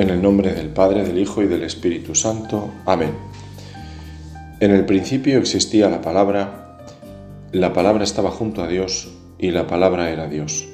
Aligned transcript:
En 0.00 0.08
el 0.08 0.22
nombre 0.22 0.54
del 0.54 0.70
Padre, 0.70 1.04
del 1.04 1.18
Hijo 1.18 1.42
y 1.42 1.46
del 1.46 1.62
Espíritu 1.62 2.14
Santo. 2.14 2.70
Amén. 2.86 3.12
En 4.58 4.70
el 4.70 4.86
principio 4.86 5.36
existía 5.36 5.90
la 5.90 6.00
palabra, 6.00 6.78
la 7.52 7.74
palabra 7.74 8.02
estaba 8.02 8.30
junto 8.30 8.62
a 8.62 8.66
Dios 8.66 9.10
y 9.38 9.50
la 9.50 9.66
palabra 9.66 10.08
era 10.08 10.26
Dios. 10.26 10.66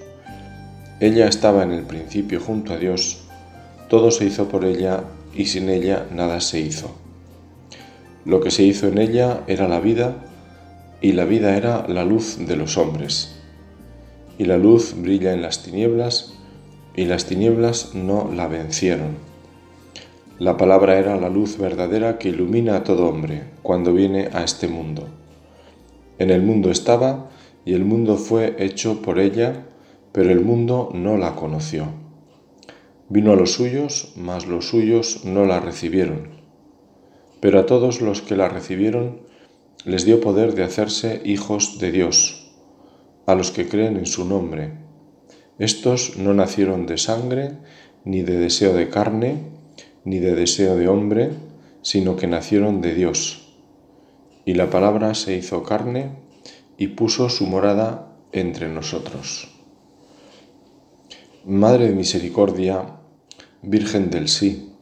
Ella 1.01 1.27
estaba 1.27 1.65
en 1.65 1.73
el 1.73 1.83
principio 1.83 2.39
junto 2.39 2.73
a 2.73 2.77
Dios, 2.77 3.25
todo 3.89 4.13
se 4.13 4.27
hizo 4.27 4.47
por 4.47 4.65
ella 4.65 5.03
y 5.35 5.47
sin 5.47 5.71
ella 5.71 6.07
nada 6.15 6.41
se 6.41 6.61
hizo. 6.61 6.95
Lo 8.25 8.41
que 8.41 8.53
se 8.53 8.63
hizo 8.63 8.87
en 8.87 8.99
ella 8.99 9.41
era 9.49 9.67
la 9.67 9.81
vida 9.81 10.19
y 11.01 11.15
la 11.15 11.25
vida 11.25 11.57
era 11.57 11.85
la 11.89 12.05
luz 12.05 12.39
de 12.47 12.55
los 12.55 12.79
hombres. 12.79 13.35
Y 14.39 14.45
la 14.45 14.57
luz 14.57 14.95
brilla 14.97 15.33
en 15.33 15.43
las 15.43 15.65
tinieblas 15.65 16.36
y 16.97 17.05
las 17.05 17.27
tinieblas 17.27 17.95
no 17.95 18.31
la 18.35 18.49
vencieron. 18.49 19.19
La 20.39 20.57
palabra 20.57 20.99
era 20.99 21.17
la 21.17 21.29
luz 21.29 21.59
verdadera 21.59 22.19
que 22.19 22.31
ilumina 22.31 22.77
a 22.77 22.85
todo 22.85 23.07
hombre 23.07 23.45
cuando 23.63 23.93
viene 23.93 24.31
a 24.33 24.43
este 24.43 24.67
mundo. 24.67 25.07
En 26.19 26.31
el 26.31 26.43
mundo 26.43 26.71
estaba 26.71 27.31
y 27.65 27.75
el 27.75 27.85
mundo 27.85 28.17
fue 28.17 28.57
hecho 28.59 29.03
por 29.03 29.19
ella, 29.19 29.67
pero 30.13 30.31
el 30.31 30.41
mundo 30.41 30.91
no 30.95 31.19
la 31.19 31.35
conoció. 31.35 31.89
Vino 33.09 33.33
a 33.33 33.37
los 33.37 33.53
suyos, 33.53 34.15
mas 34.17 34.47
los 34.47 34.69
suyos 34.69 35.25
no 35.25 35.45
la 35.45 35.61
recibieron. 35.61 36.29
Pero 37.41 37.61
a 37.61 37.67
todos 37.67 38.01
los 38.01 38.23
que 38.23 38.37
la 38.37 38.49
recibieron 38.49 39.21
les 39.85 40.05
dio 40.05 40.21
poder 40.21 40.55
de 40.55 40.65
hacerse 40.65 41.21
hijos 41.25 41.79
de 41.79 41.93
Dios, 41.93 42.53
a 43.27 43.35
los 43.35 43.51
que 43.51 43.69
creen 43.69 43.97
en 43.99 44.07
su 44.07 44.25
nombre 44.25 44.86
estos 45.59 46.17
no 46.17 46.35
nacieron 46.35 46.87
de 46.87 46.99
sangre, 46.99 47.53
ni 48.05 48.23
de 48.23 48.37
deseo 48.37 48.75
de 48.75 48.89
carne, 48.89 49.39
ni 50.05 50.19
de 50.19 50.35
deseo 50.35 50.77
de 50.77 50.89
hombre, 50.89 51.31
sino 51.83 52.17
que 52.17 52.27
nacieron 52.27 52.81
de 52.81 52.95
Dios. 52.95 53.55
Y 54.45 54.55
la 54.55 54.71
palabra 54.71 55.15
se 55.15 55.37
hizo 55.37 55.63
carne 55.63 56.11
y 56.77 56.89
puso 56.89 57.29
su 57.29 57.47
morada 57.47 58.17
entre 58.33 58.69
nosotros. 58.69 59.49
Madre 61.45 61.89
de 61.89 61.95
Misericordia, 61.95 62.99
Virgen 63.63 64.11
del 64.11 64.29
Sí, 64.29 64.77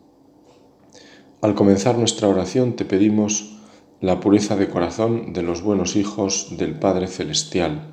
al 1.45 1.55
comenzar 1.55 1.99
nuestra 1.99 2.27
oración 2.27 2.75
te 2.75 2.87
pedimos 2.87 3.59
la 4.01 4.19
pureza 4.19 4.57
de 4.57 4.71
corazón 4.71 5.35
de 5.35 5.43
los 5.43 5.61
buenos 5.61 5.95
hijos 5.95 6.57
del 6.57 6.79
Padre 6.79 7.07
Celestial, 7.07 7.93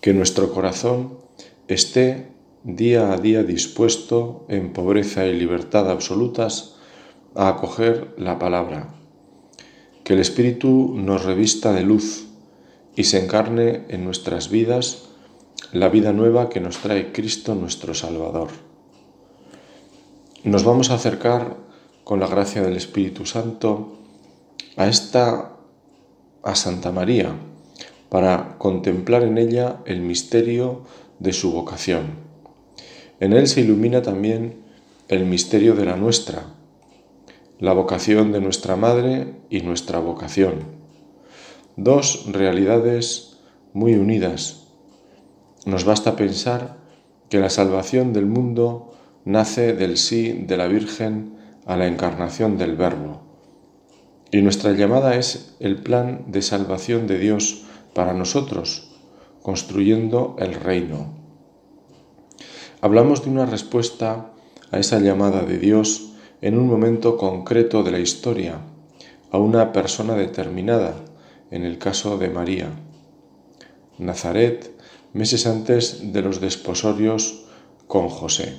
que 0.00 0.12
nuestro 0.12 0.52
corazón 0.52 1.18
esté 1.74 2.28
día 2.64 3.12
a 3.12 3.18
día 3.18 3.42
dispuesto 3.42 4.44
en 4.48 4.72
pobreza 4.72 5.26
y 5.26 5.38
libertad 5.38 5.90
absolutas 5.90 6.76
a 7.34 7.48
acoger 7.48 8.14
la 8.16 8.38
palabra. 8.38 8.94
Que 10.02 10.14
el 10.14 10.20
Espíritu 10.20 10.94
nos 10.96 11.24
revista 11.24 11.72
de 11.72 11.82
luz 11.82 12.26
y 12.96 13.04
se 13.04 13.22
encarne 13.22 13.84
en 13.88 14.04
nuestras 14.04 14.50
vidas 14.50 15.04
la 15.72 15.88
vida 15.88 16.12
nueva 16.12 16.48
que 16.48 16.60
nos 16.60 16.78
trae 16.78 17.12
Cristo 17.12 17.54
nuestro 17.54 17.94
Salvador. 17.94 18.48
Nos 20.44 20.64
vamos 20.64 20.90
a 20.90 20.94
acercar 20.94 21.56
con 22.04 22.20
la 22.20 22.26
gracia 22.26 22.62
del 22.62 22.76
Espíritu 22.76 23.26
Santo 23.26 23.98
a 24.76 24.88
esta 24.88 25.52
a 26.42 26.54
Santa 26.54 26.92
María 26.92 27.34
para 28.08 28.56
contemplar 28.58 29.22
en 29.22 29.36
ella 29.36 29.80
el 29.84 30.00
misterio 30.00 30.84
de 31.18 31.32
su 31.32 31.52
vocación. 31.52 32.28
En 33.20 33.32
él 33.32 33.46
se 33.48 33.62
ilumina 33.62 34.02
también 34.02 34.62
el 35.08 35.26
misterio 35.26 35.74
de 35.74 35.84
la 35.84 35.96
nuestra, 35.96 36.54
la 37.58 37.72
vocación 37.72 38.30
de 38.30 38.40
nuestra 38.40 38.76
madre 38.76 39.34
y 39.50 39.62
nuestra 39.62 39.98
vocación. 39.98 40.64
Dos 41.76 42.26
realidades 42.30 43.38
muy 43.72 43.94
unidas. 43.94 44.66
Nos 45.66 45.84
basta 45.84 46.14
pensar 46.14 46.78
que 47.28 47.40
la 47.40 47.50
salvación 47.50 48.12
del 48.12 48.26
mundo 48.26 48.94
nace 49.24 49.72
del 49.74 49.96
sí 49.96 50.32
de 50.32 50.56
la 50.56 50.68
Virgen 50.68 51.36
a 51.66 51.76
la 51.76 51.86
encarnación 51.86 52.56
del 52.56 52.76
Verbo. 52.76 53.20
Y 54.30 54.42
nuestra 54.42 54.72
llamada 54.72 55.16
es 55.16 55.56
el 55.60 55.82
plan 55.82 56.24
de 56.28 56.42
salvación 56.42 57.06
de 57.06 57.18
Dios 57.18 57.64
para 57.94 58.14
nosotros, 58.14 58.87
construyendo 59.48 60.36
el 60.38 60.52
reino. 60.52 61.06
Hablamos 62.82 63.24
de 63.24 63.30
una 63.30 63.46
respuesta 63.46 64.34
a 64.70 64.78
esa 64.78 64.98
llamada 64.98 65.40
de 65.40 65.56
Dios 65.56 66.12
en 66.42 66.58
un 66.58 66.68
momento 66.68 67.16
concreto 67.16 67.82
de 67.82 67.90
la 67.90 67.98
historia, 67.98 68.60
a 69.30 69.38
una 69.38 69.72
persona 69.72 70.16
determinada, 70.16 70.96
en 71.50 71.64
el 71.64 71.78
caso 71.78 72.18
de 72.18 72.28
María. 72.28 72.68
Nazaret, 73.96 74.70
meses 75.14 75.46
antes 75.46 76.12
de 76.12 76.20
los 76.20 76.42
desposorios 76.42 77.46
con 77.86 78.10
José. 78.10 78.54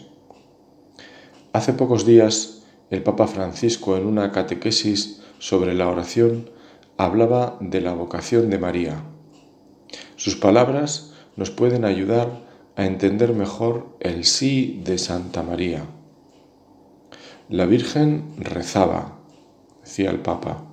Hace 1.53 1.73
pocos 1.73 2.03
días, 2.03 2.63
el 2.89 3.03
Papa 3.03 3.27
Francisco, 3.27 3.95
en 3.95 4.07
una 4.07 4.31
catequesis 4.31 5.21
sobre 5.37 5.75
la 5.75 5.87
oración, 5.87 6.49
hablaba 6.97 7.59
de 7.61 7.79
la 7.79 7.93
vocación 7.93 8.49
de 8.49 8.57
María 8.57 9.03
sus 10.19 10.35
palabras 10.35 11.13
nos 11.37 11.49
pueden 11.49 11.85
ayudar 11.85 12.41
a 12.75 12.85
entender 12.85 13.33
mejor 13.33 13.95
el 14.01 14.25
sí 14.25 14.81
de 14.83 14.97
Santa 14.97 15.43
María. 15.43 15.85
La 17.47 17.65
Virgen 17.65 18.25
rezaba, 18.37 19.17
decía 19.81 20.09
el 20.09 20.19
Papa, 20.19 20.65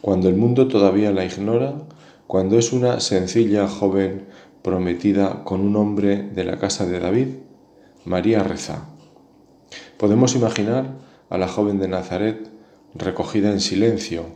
cuando 0.00 0.28
el 0.28 0.36
mundo 0.36 0.68
todavía 0.68 1.10
la 1.10 1.24
ignora, 1.24 1.74
cuando 2.28 2.60
es 2.60 2.72
una 2.72 3.00
sencilla 3.00 3.66
joven 3.66 4.28
prometida 4.62 5.42
con 5.42 5.62
un 5.62 5.74
hombre 5.74 6.22
de 6.22 6.44
la 6.44 6.56
casa 6.58 6.86
de 6.86 7.00
David, 7.00 7.28
María 8.04 8.44
reza. 8.44 8.88
Podemos 9.98 10.36
imaginar 10.36 10.94
a 11.28 11.38
la 11.38 11.48
joven 11.48 11.80
de 11.80 11.88
Nazaret 11.88 12.48
recogida 12.94 13.50
en 13.50 13.58
silencio, 13.58 14.26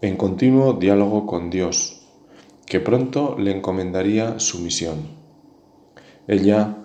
en 0.00 0.16
continuo 0.16 0.74
diálogo 0.74 1.26
con 1.26 1.50
Dios, 1.50 1.99
que 2.70 2.78
pronto 2.78 3.34
le 3.36 3.50
encomendaría 3.50 4.38
su 4.38 4.60
misión. 4.60 4.98
Ella 6.28 6.76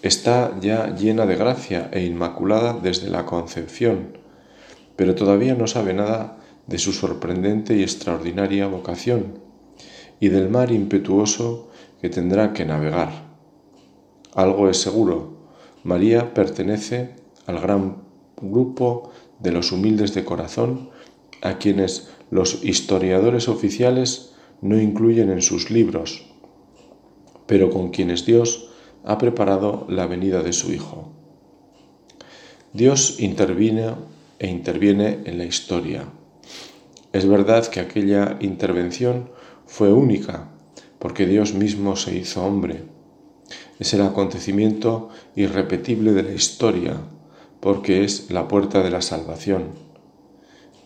está 0.00 0.56
ya 0.60 0.94
llena 0.94 1.26
de 1.26 1.34
gracia 1.34 1.90
e 1.92 2.04
inmaculada 2.04 2.78
desde 2.80 3.10
la 3.10 3.26
concepción, 3.26 4.18
pero 4.94 5.16
todavía 5.16 5.56
no 5.56 5.66
sabe 5.66 5.94
nada 5.94 6.38
de 6.68 6.78
su 6.78 6.92
sorprendente 6.92 7.74
y 7.74 7.82
extraordinaria 7.82 8.68
vocación 8.68 9.40
y 10.20 10.28
del 10.28 10.48
mar 10.48 10.70
impetuoso 10.70 11.70
que 12.00 12.08
tendrá 12.08 12.52
que 12.52 12.64
navegar. 12.64 13.10
Algo 14.36 14.68
es 14.68 14.76
seguro, 14.76 15.38
María 15.82 16.34
pertenece 16.34 17.16
al 17.46 17.58
gran 17.58 17.96
grupo 18.40 19.10
de 19.40 19.50
los 19.50 19.72
humildes 19.72 20.14
de 20.14 20.24
corazón 20.24 20.90
a 21.42 21.58
quienes 21.58 22.10
los 22.30 22.62
historiadores 22.62 23.48
oficiales 23.48 24.31
no 24.62 24.80
incluyen 24.80 25.30
en 25.30 25.42
sus 25.42 25.70
libros, 25.70 26.24
pero 27.46 27.68
con 27.68 27.90
quienes 27.90 28.24
Dios 28.24 28.70
ha 29.04 29.18
preparado 29.18 29.84
la 29.88 30.06
venida 30.06 30.42
de 30.42 30.52
su 30.52 30.72
Hijo. 30.72 31.12
Dios 32.72 33.20
interviene 33.20 33.90
e 34.38 34.48
interviene 34.48 35.18
en 35.24 35.36
la 35.36 35.44
historia. 35.44 36.06
Es 37.12 37.28
verdad 37.28 37.66
que 37.66 37.80
aquella 37.80 38.38
intervención 38.40 39.28
fue 39.66 39.92
única, 39.92 40.48
porque 40.98 41.26
Dios 41.26 41.52
mismo 41.52 41.96
se 41.96 42.16
hizo 42.16 42.44
hombre. 42.44 42.84
Es 43.78 43.92
el 43.92 44.02
acontecimiento 44.02 45.10
irrepetible 45.34 46.12
de 46.12 46.22
la 46.22 46.32
historia, 46.32 46.96
porque 47.60 48.04
es 48.04 48.30
la 48.30 48.46
puerta 48.46 48.82
de 48.82 48.90
la 48.90 49.02
salvación. 49.02 49.70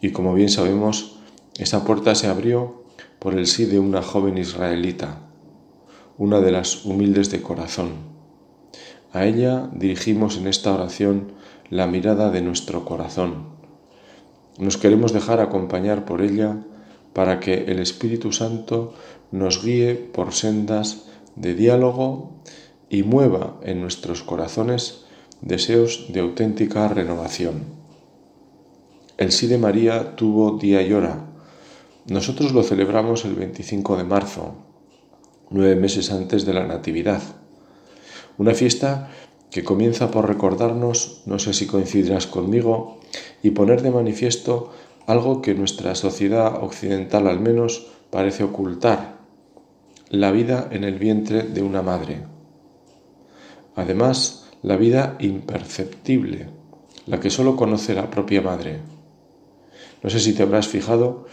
Y 0.00 0.11
como 0.11 0.34
bien 0.34 0.49
sabemos, 0.49 1.19
esa 1.58 1.84
puerta 1.84 2.14
se 2.14 2.26
abrió 2.26 2.86
por 3.19 3.35
el 3.35 3.47
sí 3.47 3.65
de 3.65 3.79
una 3.79 4.03
joven 4.03 4.39
israelita, 4.39 5.21
una 6.19 6.41
de 6.41 6.53
las 6.53 6.85
humildes 6.85 7.31
de 7.31 7.43
corazón. 7.43 7.91
A 9.13 9.25
ella 9.25 9.71
dirigimos 9.73 10.37
en 10.37 10.47
esta 10.47 10.73
oración 10.73 11.33
la 11.71 11.87
mirada 11.87 12.31
de 12.31 12.43
nuestro 12.43 12.85
corazón. 12.85 13.57
Nos 14.59 14.77
queremos 14.77 15.13
dejar 15.13 15.41
acompañar 15.41 16.05
por 16.05 16.23
ella 16.23 16.59
para 17.13 17.41
que 17.41 17.65
el 17.65 17.79
Espíritu 17.79 18.33
Santo 18.33 18.95
nos 19.33 19.65
guíe 19.65 19.95
por 19.95 20.33
sendas 20.33 21.07
de 21.35 21.55
diálogo 21.55 22.33
y 22.89 23.03
mueva 23.03 23.59
en 23.63 23.81
nuestros 23.81 24.23
corazones 24.23 25.05
deseos 25.41 26.07
de 26.13 26.21
auténtica 26.21 26.89
renovación. 26.89 27.65
El 29.19 29.33
sí 29.33 29.47
de 29.47 29.59
María 29.59 30.17
tuvo 30.17 30.59
día 30.59 30.83
y 30.83 30.93
hora, 30.93 31.25
nosotros 32.08 32.53
lo 32.53 32.62
celebramos 32.62 33.25
el 33.25 33.35
25 33.35 33.97
de 33.97 34.05
marzo, 34.05 34.55
nueve 35.50 35.76
meses 35.76 36.12
antes 36.12 36.47
de 36.47 36.55
la 36.55 36.67
Natividad, 36.67 37.23
una 38.38 38.55
fiesta 38.55 39.11
que 39.50 39.64
comienza 39.64 40.11
por 40.11 40.29
recordarnos, 40.29 41.23
no 41.26 41.38
sé 41.38 41.53
si 41.53 41.67
coincidirás 41.67 42.26
conmigo, 42.26 43.00
y 43.43 43.50
poner 43.50 43.82
de 43.82 43.91
manifiesto 43.91 44.70
algo 45.06 45.43
que 45.43 45.55
nuestra 45.55 45.94
sociedad 45.94 46.62
occidental 46.62 47.26
al 47.26 47.41
menos 47.41 47.87
parece 48.11 48.44
ocultar, 48.44 49.17
la 50.11 50.31
vida 50.31 50.69
en 50.70 50.85
el 50.85 50.99
vientre 50.99 51.43
de 51.43 51.62
una 51.62 51.82
madre. 51.82 52.25
Además, 53.75 54.47
la 54.62 54.76
vida 54.76 55.17
imperceptible, 55.19 56.49
la 57.06 57.20
que 57.20 57.31
solo 57.31 57.56
conoce 57.56 57.94
la 57.94 58.11
propia 58.11 58.43
madre. 58.43 58.81
No 60.03 60.11
sé 60.11 60.20
si 60.20 60.35
te 60.35 60.43
habrás 60.43 60.69
fijado 60.69 61.26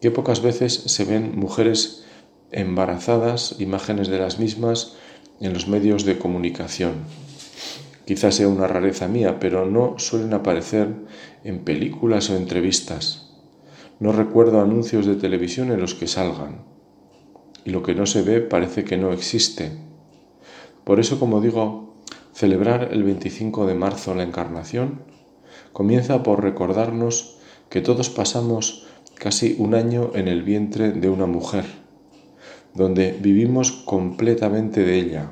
que 0.00 0.10
pocas 0.10 0.42
veces 0.42 0.72
se 0.74 1.04
ven 1.04 1.38
mujeres 1.38 2.04
embarazadas, 2.50 3.56
imágenes 3.58 4.08
de 4.08 4.18
las 4.18 4.38
mismas, 4.38 4.96
en 5.40 5.52
los 5.52 5.68
medios 5.68 6.04
de 6.04 6.18
comunicación. 6.18 7.04
Quizás 8.06 8.36
sea 8.36 8.48
una 8.48 8.66
rareza 8.66 9.06
mía, 9.06 9.38
pero 9.38 9.66
no 9.66 9.98
suelen 9.98 10.32
aparecer 10.32 10.88
en 11.44 11.64
películas 11.64 12.30
o 12.30 12.36
entrevistas. 12.36 13.34
No 14.00 14.12
recuerdo 14.12 14.60
anuncios 14.60 15.06
de 15.06 15.16
televisión 15.16 15.70
en 15.72 15.80
los 15.80 15.94
que 15.94 16.06
salgan. 16.06 16.64
Y 17.64 17.70
lo 17.70 17.82
que 17.82 17.94
no 17.94 18.06
se 18.06 18.22
ve 18.22 18.40
parece 18.40 18.84
que 18.84 18.96
no 18.96 19.12
existe. 19.12 19.72
Por 20.84 21.00
eso, 21.00 21.20
como 21.20 21.40
digo, 21.42 21.96
celebrar 22.32 22.88
el 22.92 23.02
25 23.02 23.66
de 23.66 23.74
marzo 23.74 24.14
la 24.14 24.22
Encarnación 24.22 25.02
comienza 25.72 26.22
por 26.22 26.42
recordarnos 26.42 27.36
que 27.68 27.82
todos 27.82 28.08
pasamos 28.08 28.87
casi 29.18 29.56
un 29.58 29.74
año 29.74 30.12
en 30.14 30.28
el 30.28 30.42
vientre 30.42 30.92
de 30.92 31.08
una 31.08 31.26
mujer, 31.26 31.64
donde 32.74 33.16
vivimos 33.20 33.72
completamente 33.72 34.84
de 34.84 34.98
ella, 34.98 35.30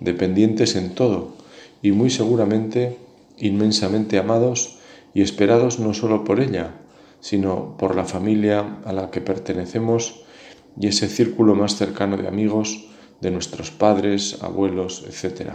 dependientes 0.00 0.76
en 0.76 0.94
todo 0.94 1.36
y 1.82 1.92
muy 1.92 2.10
seguramente 2.10 2.96
inmensamente 3.38 4.18
amados 4.18 4.78
y 5.14 5.22
esperados 5.22 5.78
no 5.78 5.94
solo 5.94 6.24
por 6.24 6.40
ella, 6.40 6.74
sino 7.20 7.76
por 7.78 7.94
la 7.94 8.04
familia 8.04 8.78
a 8.84 8.92
la 8.92 9.10
que 9.10 9.20
pertenecemos 9.20 10.22
y 10.80 10.88
ese 10.88 11.08
círculo 11.08 11.54
más 11.54 11.76
cercano 11.76 12.16
de 12.16 12.28
amigos 12.28 12.86
de 13.20 13.30
nuestros 13.30 13.70
padres, 13.70 14.38
abuelos, 14.42 15.04
etc. 15.08 15.52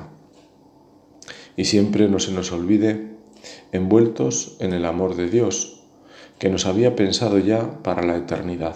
Y 1.56 1.66
siempre 1.66 2.10
no 2.10 2.20
se 2.20 2.32
nos 2.32 2.52
olvide, 2.52 3.14
envueltos 3.72 4.58
en 4.60 4.74
el 4.74 4.86
amor 4.86 5.16
de 5.16 5.30
Dios, 5.30 5.73
que 6.44 6.50
nos 6.50 6.66
había 6.66 6.94
pensado 6.94 7.40
ya 7.40 7.82
para 7.84 8.04
la 8.04 8.18
eternidad. 8.18 8.76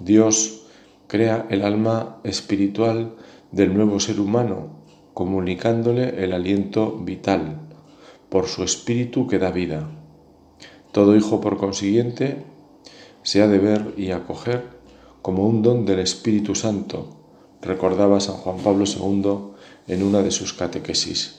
Dios 0.00 0.66
crea 1.06 1.46
el 1.50 1.62
alma 1.62 2.18
espiritual 2.24 3.14
del 3.52 3.72
nuevo 3.72 4.00
ser 4.00 4.18
humano, 4.18 4.70
comunicándole 5.14 6.24
el 6.24 6.32
aliento 6.32 6.98
vital 6.98 7.60
por 8.28 8.48
su 8.48 8.64
espíritu 8.64 9.28
que 9.28 9.38
da 9.38 9.52
vida. 9.52 9.88
Todo 10.90 11.14
hijo, 11.14 11.40
por 11.40 11.58
consiguiente, 11.58 12.42
se 13.22 13.40
ha 13.40 13.46
de 13.46 13.60
ver 13.60 13.94
y 13.96 14.10
acoger 14.10 14.64
como 15.22 15.46
un 15.46 15.62
don 15.62 15.86
del 15.86 16.00
Espíritu 16.00 16.56
Santo, 16.56 17.20
recordaba 17.62 18.18
San 18.18 18.34
Juan 18.34 18.56
Pablo 18.58 18.84
II 18.84 19.54
en 19.86 20.02
una 20.02 20.22
de 20.22 20.32
sus 20.32 20.54
catequesis. 20.54 21.38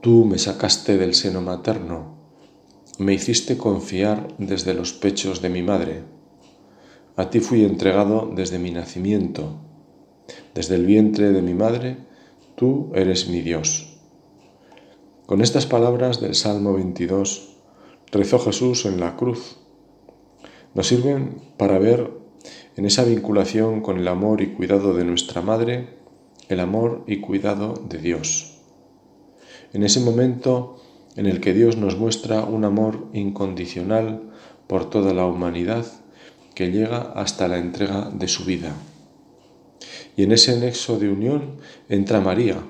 Tú 0.00 0.24
me 0.24 0.38
sacaste 0.38 0.96
del 0.96 1.14
seno 1.14 1.42
materno, 1.42 2.16
me 2.98 3.14
hiciste 3.14 3.56
confiar 3.56 4.28
desde 4.38 4.74
los 4.74 4.92
pechos 4.92 5.40
de 5.40 5.48
mi 5.48 5.62
madre. 5.62 6.02
A 7.16 7.30
ti 7.30 7.40
fui 7.40 7.64
entregado 7.64 8.30
desde 8.34 8.58
mi 8.58 8.70
nacimiento 8.70 9.60
desde 10.54 10.74
el 10.74 10.86
vientre 10.86 11.32
de 11.32 11.42
mi 11.42 11.54
madre, 11.54 11.98
tú 12.56 12.90
eres 12.94 13.28
mi 13.28 13.40
Dios. 13.40 13.98
Con 15.26 15.40
estas 15.40 15.66
palabras 15.66 16.20
del 16.20 16.34
Salmo 16.34 16.74
22 16.74 17.56
rezó 18.10 18.38
Jesús 18.38 18.86
en 18.86 19.00
la 19.00 19.16
cruz. 19.16 19.58
Nos 20.74 20.88
sirven 20.88 21.40
para 21.56 21.78
ver 21.78 22.10
en 22.76 22.86
esa 22.86 23.04
vinculación 23.04 23.80
con 23.80 23.98
el 23.98 24.08
amor 24.08 24.40
y 24.40 24.48
cuidado 24.54 24.94
de 24.94 25.04
nuestra 25.04 25.42
madre, 25.42 25.96
el 26.48 26.60
amor 26.60 27.04
y 27.06 27.20
cuidado 27.20 27.74
de 27.88 27.98
Dios. 27.98 28.58
En 29.72 29.82
ese 29.82 30.00
momento 30.00 30.80
en 31.18 31.26
el 31.26 31.40
que 31.40 31.52
Dios 31.52 31.76
nos 31.76 31.98
muestra 31.98 32.44
un 32.44 32.64
amor 32.64 33.08
incondicional 33.12 34.22
por 34.68 34.88
toda 34.88 35.12
la 35.12 35.26
humanidad 35.26 35.84
que 36.54 36.70
llega 36.70 37.12
hasta 37.16 37.48
la 37.48 37.58
entrega 37.58 38.08
de 38.14 38.28
su 38.28 38.44
vida. 38.44 38.72
Y 40.16 40.22
en 40.22 40.30
ese 40.30 40.56
nexo 40.60 40.96
de 40.96 41.08
unión 41.08 41.56
entra 41.88 42.20
María, 42.20 42.62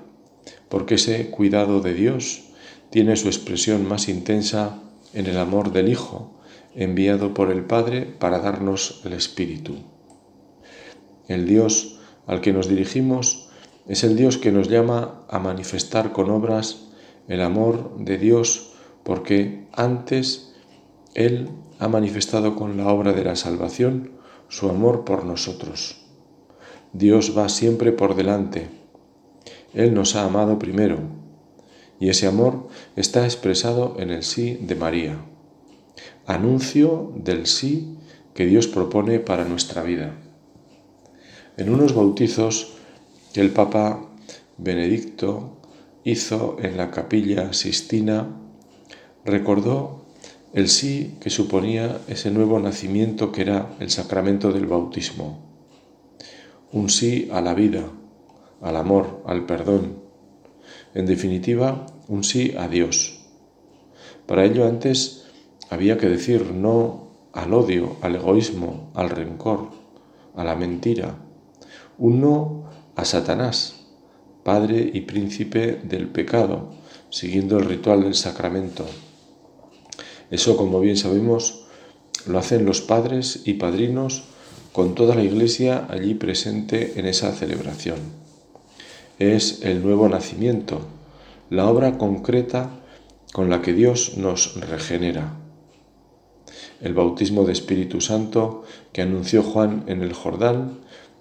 porque 0.70 0.94
ese 0.94 1.28
cuidado 1.28 1.82
de 1.82 1.92
Dios 1.92 2.44
tiene 2.88 3.16
su 3.16 3.28
expresión 3.28 3.86
más 3.86 4.08
intensa 4.08 4.80
en 5.12 5.26
el 5.26 5.36
amor 5.36 5.70
del 5.70 5.90
Hijo, 5.90 6.32
enviado 6.74 7.34
por 7.34 7.50
el 7.50 7.64
Padre 7.64 8.06
para 8.06 8.38
darnos 8.38 9.02
el 9.04 9.12
Espíritu. 9.12 9.74
El 11.28 11.44
Dios 11.46 11.98
al 12.26 12.40
que 12.40 12.54
nos 12.54 12.66
dirigimos 12.66 13.50
es 13.86 14.04
el 14.04 14.16
Dios 14.16 14.38
que 14.38 14.52
nos 14.52 14.68
llama 14.68 15.26
a 15.28 15.38
manifestar 15.38 16.12
con 16.12 16.30
obras 16.30 16.87
el 17.28 17.42
amor 17.42 17.96
de 17.98 18.18
Dios, 18.18 18.72
porque 19.04 19.66
antes 19.72 20.54
Él 21.14 21.50
ha 21.78 21.88
manifestado 21.88 22.56
con 22.56 22.76
la 22.76 22.88
obra 22.88 23.12
de 23.12 23.24
la 23.24 23.36
salvación 23.36 24.12
su 24.48 24.68
amor 24.68 25.04
por 25.04 25.24
nosotros. 25.24 26.04
Dios 26.92 27.36
va 27.36 27.48
siempre 27.48 27.92
por 27.92 28.16
delante. 28.16 28.68
Él 29.74 29.94
nos 29.94 30.16
ha 30.16 30.24
amado 30.24 30.58
primero 30.58 30.98
y 32.00 32.08
ese 32.08 32.26
amor 32.26 32.68
está 32.96 33.24
expresado 33.24 33.96
en 33.98 34.10
el 34.10 34.22
sí 34.22 34.58
de 34.62 34.74
María, 34.74 35.18
anuncio 36.26 37.12
del 37.16 37.46
sí 37.46 37.96
que 38.34 38.46
Dios 38.46 38.68
propone 38.68 39.18
para 39.18 39.44
nuestra 39.44 39.82
vida. 39.82 40.14
En 41.56 41.70
unos 41.70 41.94
bautizos 41.94 42.74
que 43.32 43.40
el 43.40 43.50
Papa 43.50 44.00
Benedicto 44.56 45.57
hizo 46.10 46.56
en 46.60 46.76
la 46.76 46.90
capilla 46.90 47.52
Sistina, 47.52 48.28
recordó 49.24 50.06
el 50.54 50.68
sí 50.68 51.16
que 51.20 51.30
suponía 51.30 52.00
ese 52.08 52.30
nuevo 52.30 52.58
nacimiento 52.58 53.32
que 53.32 53.42
era 53.42 53.76
el 53.80 53.90
sacramento 53.90 54.52
del 54.52 54.66
bautismo 54.66 55.48
un 56.72 56.90
sí 56.90 57.28
a 57.32 57.40
la 57.40 57.54
vida, 57.54 57.84
al 58.60 58.76
amor, 58.76 59.22
al 59.26 59.46
perdón. 59.46 60.02
En 60.94 61.06
definitiva, 61.06 61.86
un 62.08 62.24
sí 62.24 62.54
a 62.58 62.68
Dios. 62.68 63.20
Para 64.26 64.44
ello 64.44 64.66
antes 64.66 65.26
había 65.70 65.96
que 65.96 66.08
decir 66.08 66.52
no 66.52 67.08
al 67.32 67.54
odio, 67.54 67.96
al 68.02 68.16
egoísmo, 68.16 68.90
al 68.94 69.10
rencor, 69.10 69.70
a 70.36 70.44
la 70.44 70.56
mentira. 70.56 71.16
Un 71.96 72.20
no 72.20 72.64
a 72.96 73.04
Satanás, 73.04 73.77
padre 74.48 74.90
y 74.94 75.02
príncipe 75.02 75.78
del 75.82 76.08
pecado, 76.08 76.70
siguiendo 77.10 77.58
el 77.58 77.66
ritual 77.66 78.04
del 78.04 78.14
sacramento. 78.14 78.86
Eso, 80.30 80.56
como 80.56 80.80
bien 80.80 80.96
sabemos, 80.96 81.66
lo 82.26 82.38
hacen 82.38 82.64
los 82.64 82.80
padres 82.80 83.42
y 83.44 83.52
padrinos 83.60 84.24
con 84.72 84.94
toda 84.94 85.14
la 85.14 85.22
iglesia 85.22 85.86
allí 85.90 86.14
presente 86.14 86.98
en 86.98 87.04
esa 87.04 87.30
celebración. 87.32 87.98
Es 89.18 89.60
el 89.64 89.82
nuevo 89.82 90.08
nacimiento, 90.08 90.80
la 91.50 91.68
obra 91.68 91.98
concreta 91.98 92.70
con 93.34 93.50
la 93.50 93.60
que 93.60 93.74
Dios 93.74 94.16
nos 94.16 94.58
regenera. 94.58 95.36
El 96.80 96.94
bautismo 96.94 97.44
de 97.44 97.52
Espíritu 97.52 98.00
Santo 98.00 98.64
que 98.94 99.02
anunció 99.02 99.42
Juan 99.42 99.84
en 99.88 100.00
el 100.00 100.14
Jordán 100.14 100.78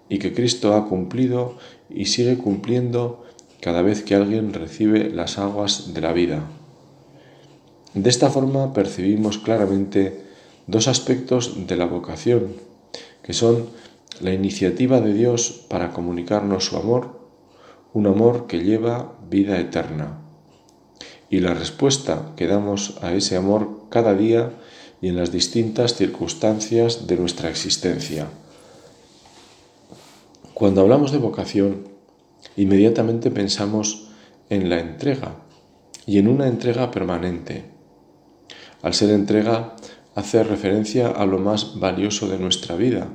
y 0.07 0.19
que 0.19 0.33
Cristo 0.33 0.75
ha 0.75 0.87
cumplido 0.87 1.57
y 1.89 2.05
sigue 2.05 2.37
cumpliendo 2.37 3.25
cada 3.61 3.81
vez 3.81 4.03
que 4.03 4.15
alguien 4.15 4.53
recibe 4.53 5.09
las 5.09 5.37
aguas 5.37 5.93
de 5.93 6.01
la 6.01 6.13
vida. 6.13 6.43
De 7.93 8.09
esta 8.09 8.29
forma 8.29 8.73
percibimos 8.73 9.37
claramente 9.37 10.21
dos 10.67 10.87
aspectos 10.87 11.67
de 11.67 11.75
la 11.75 11.85
vocación 11.85 12.67
que 13.23 13.33
son 13.33 13.67
la 14.21 14.33
iniciativa 14.33 15.01
de 15.01 15.13
Dios 15.13 15.65
para 15.67 15.91
comunicarnos 15.91 16.65
su 16.65 16.77
amor, 16.77 17.19
un 17.93 18.07
amor 18.07 18.47
que 18.47 18.63
lleva 18.63 19.17
vida 19.29 19.59
eterna, 19.59 20.19
y 21.29 21.41
la 21.41 21.53
respuesta 21.53 22.31
que 22.37 22.47
damos 22.47 22.97
a 23.01 23.13
ese 23.13 23.35
amor 23.35 23.81
cada 23.89 24.13
día 24.13 24.51
y 25.01 25.09
en 25.09 25.17
las 25.17 25.31
distintas 25.31 25.95
circunstancias 25.95 27.05
de 27.05 27.17
nuestra 27.17 27.49
existencia. 27.49 28.27
Cuando 30.57 30.81
hablamos 30.81 31.11
de 31.11 31.19
vocación, 31.19 31.83
inmediatamente 32.55 33.29
pensamos 33.29 34.07
en 34.49 34.71
la 34.71 34.79
entrega 34.79 35.35
y 36.07 36.17
en 36.17 36.27
una 36.27 36.47
entrega 36.47 36.89
permanente. 36.89 37.65
Al 38.81 38.95
ser 38.95 39.11
entrega, 39.11 39.75
hace 40.15 40.43
referencia 40.43 41.09
a 41.09 41.27
lo 41.27 41.37
más 41.37 41.79
valioso 41.79 42.27
de 42.27 42.39
nuestra 42.39 42.75
vida. 42.75 43.09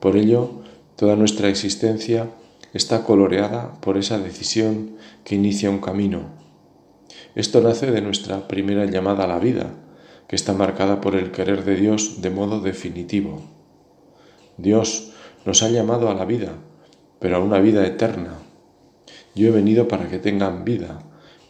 Por 0.00 0.16
ello, 0.16 0.62
toda 0.96 1.16
nuestra 1.16 1.50
existencia 1.50 2.30
está 2.72 3.04
coloreada 3.04 3.78
por 3.82 3.98
esa 3.98 4.18
decisión 4.18 4.92
que 5.24 5.34
inicia 5.34 5.68
un 5.68 5.82
camino. 5.82 6.30
Esto 7.34 7.60
nace 7.60 7.90
de 7.90 8.00
nuestra 8.00 8.48
primera 8.48 8.86
llamada 8.86 9.24
a 9.24 9.28
la 9.28 9.38
vida, 9.38 9.74
que 10.28 10.36
está 10.36 10.54
marcada 10.54 11.02
por 11.02 11.14
el 11.14 11.30
querer 11.30 11.66
de 11.66 11.76
Dios 11.76 12.22
de 12.22 12.30
modo 12.30 12.62
definitivo. 12.62 13.42
Dios 14.56 15.12
nos 15.44 15.62
ha 15.62 15.68
llamado 15.68 16.10
a 16.10 16.14
la 16.14 16.24
vida, 16.24 16.52
pero 17.18 17.36
a 17.36 17.40
una 17.40 17.60
vida 17.60 17.86
eterna. 17.86 18.34
Yo 19.34 19.48
he 19.48 19.50
venido 19.50 19.88
para 19.88 20.08
que 20.08 20.18
tengan 20.18 20.64
vida 20.64 21.00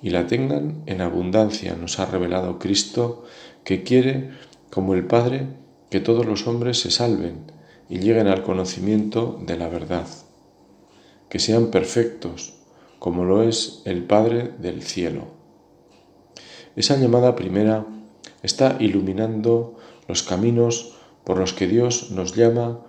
y 0.03 0.11
la 0.11 0.27
tengan 0.27 0.83
en 0.87 1.01
abundancia, 1.01 1.75
nos 1.75 1.99
ha 1.99 2.07
revelado 2.07 2.59
Cristo, 2.59 3.25
que 3.65 3.83
quiere, 3.83 4.31
como 4.71 4.95
el 4.95 5.07
Padre, 5.07 5.47
que 5.91 6.01
todos 6.01 6.27
los 6.27 6.47
hombres 6.47 6.81
se 6.81 6.91
salven 6.91 7.51
y 7.89 7.99
lleguen 7.99 8.29
al 8.29 8.43
conocimiento 8.43 9.41
de 9.45 9.57
la 9.57 9.69
verdad, 9.69 10.07
que 11.29 11.39
sean 11.39 11.71
perfectos, 11.71 12.55
como 12.99 13.25
lo 13.25 13.43
es 13.43 13.83
el 13.85 14.05
Padre 14.05 14.53
del 14.59 14.83
cielo. 14.83 15.29
Esa 16.77 16.97
llamada 16.97 17.35
primera 17.35 17.87
está 18.43 18.77
iluminando 18.79 19.77
los 20.07 20.23
caminos 20.23 20.95
por 21.25 21.39
los 21.39 21.53
que 21.53 21.67
Dios 21.67 22.11
nos 22.11 22.35
llama 22.35 22.81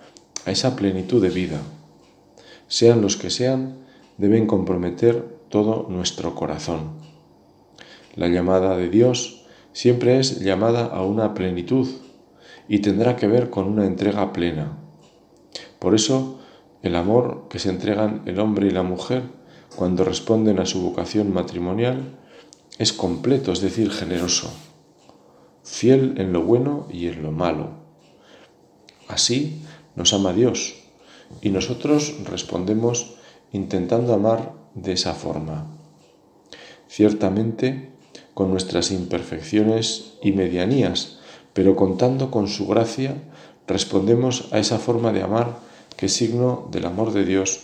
a 0.50 0.52
esa 0.52 0.76
plenitud 0.76 1.22
de 1.22 1.30
vida. 1.30 1.62
Sean 2.68 3.02
los 3.02 3.18
que 3.18 3.30
sean, 3.30 3.86
deben 4.18 4.48
comprometer 4.48 5.38
todo 5.50 5.86
nuestro 5.90 6.34
corazón. 6.34 6.94
La 8.16 8.30
llamada 8.30 8.76
de 8.76 8.90
Dios 8.90 9.46
siempre 9.74 10.20
es 10.20 10.40
llamada 10.40 10.86
a 10.86 11.04
una 11.04 11.36
plenitud 11.36 11.88
y 12.68 12.80
tendrá 12.80 13.16
que 13.16 13.28
ver 13.28 13.52
con 13.52 13.68
una 13.68 13.86
entrega 13.86 14.34
plena. 14.34 14.76
Por 15.78 15.94
eso, 15.94 16.40
el 16.82 16.96
amor 16.96 17.46
que 17.48 17.60
se 17.60 17.70
entregan 17.70 18.24
el 18.26 18.40
hombre 18.40 18.68
y 18.68 18.72
la 18.72 18.84
mujer 18.84 19.22
cuando 19.76 20.04
responden 20.04 20.60
a 20.60 20.66
su 20.66 20.82
vocación 20.82 21.32
matrimonial 21.32 22.18
es 22.80 22.92
completo, 22.92 23.52
es 23.52 23.62
decir, 23.62 23.92
generoso, 23.92 24.52
fiel 25.64 26.16
en 26.18 26.34
lo 26.34 26.42
bueno 26.42 26.88
y 26.92 27.06
en 27.06 27.22
lo 27.22 27.32
malo. 27.32 27.78
Así 29.08 29.62
nos 30.00 30.14
ama 30.14 30.34
Dios 30.34 30.76
y 31.42 31.50
nosotros 31.50 32.16
respondemos 32.24 33.16
intentando 33.52 34.14
amar 34.14 34.54
de 34.74 34.94
esa 34.94 35.14
forma. 35.14 35.68
Ciertamente, 36.88 37.90
con 38.34 38.50
nuestras 38.50 38.92
imperfecciones 38.92 40.14
y 40.24 40.32
medianías, 40.32 41.20
pero 41.54 41.76
contando 41.76 42.32
con 42.32 42.48
su 42.48 42.66
gracia, 42.66 43.16
respondemos 43.68 44.48
a 44.54 44.60
esa 44.60 44.80
forma 44.80 45.12
de 45.12 45.22
amar 45.22 45.60
que 45.98 46.06
es 46.06 46.14
signo 46.14 46.70
del 46.72 46.86
amor 46.86 47.12
de 47.12 47.26
Dios 47.26 47.60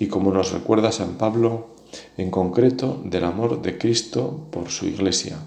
y 0.00 0.08
como 0.08 0.32
nos 0.32 0.50
recuerda 0.50 0.90
San 0.90 1.16
Pablo, 1.16 1.68
en 2.16 2.32
concreto 2.32 3.00
del 3.04 3.24
amor 3.24 3.62
de 3.62 3.78
Cristo 3.78 4.48
por 4.50 4.70
su 4.70 4.86
Iglesia. 4.86 5.38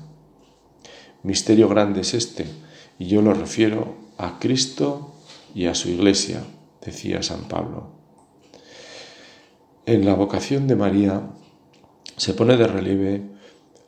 Misterio 1.21 1.67
grande 1.67 2.01
es 2.01 2.13
este, 2.13 2.45
y 2.97 3.07
yo 3.07 3.21
lo 3.21 3.33
refiero 3.33 3.95
a 4.17 4.39
Cristo 4.39 5.08
y 5.53 5.65
a 5.65 5.75
su 5.75 5.89
Iglesia, 5.89 6.43
decía 6.81 7.23
San 7.23 7.47
Pablo. 7.47 7.91
En 9.85 10.05
la 10.05 10.13
vocación 10.13 10.67
de 10.67 10.75
María 10.75 11.29
se 12.17 12.33
pone 12.33 12.57
de 12.57 12.67
relieve 12.67 13.23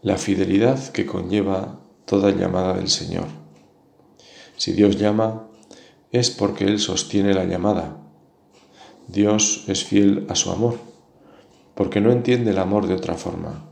la 0.01 0.17
fidelidad 0.17 0.87
que 0.89 1.05
conlleva 1.05 1.79
toda 2.05 2.31
llamada 2.31 2.73
del 2.73 2.89
Señor. 2.89 3.27
Si 4.57 4.73
Dios 4.73 4.97
llama, 4.97 5.47
es 6.11 6.31
porque 6.31 6.65
Él 6.65 6.79
sostiene 6.79 7.33
la 7.33 7.45
llamada. 7.45 7.97
Dios 9.07 9.65
es 9.67 9.83
fiel 9.83 10.25
a 10.29 10.35
su 10.35 10.51
amor, 10.51 10.77
porque 11.75 12.01
no 12.01 12.11
entiende 12.11 12.51
el 12.51 12.57
amor 12.59 12.87
de 12.87 12.95
otra 12.95 13.15
forma. 13.15 13.69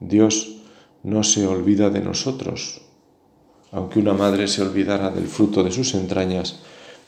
Dios 0.00 0.62
no 1.02 1.22
se 1.22 1.46
olvida 1.46 1.90
de 1.90 2.00
nosotros. 2.00 2.83
Aunque 3.74 3.98
una 3.98 4.12
madre 4.14 4.46
se 4.46 4.62
olvidara 4.62 5.10
del 5.10 5.26
fruto 5.26 5.64
de 5.64 5.72
sus 5.72 5.94
entrañas, 5.94 6.60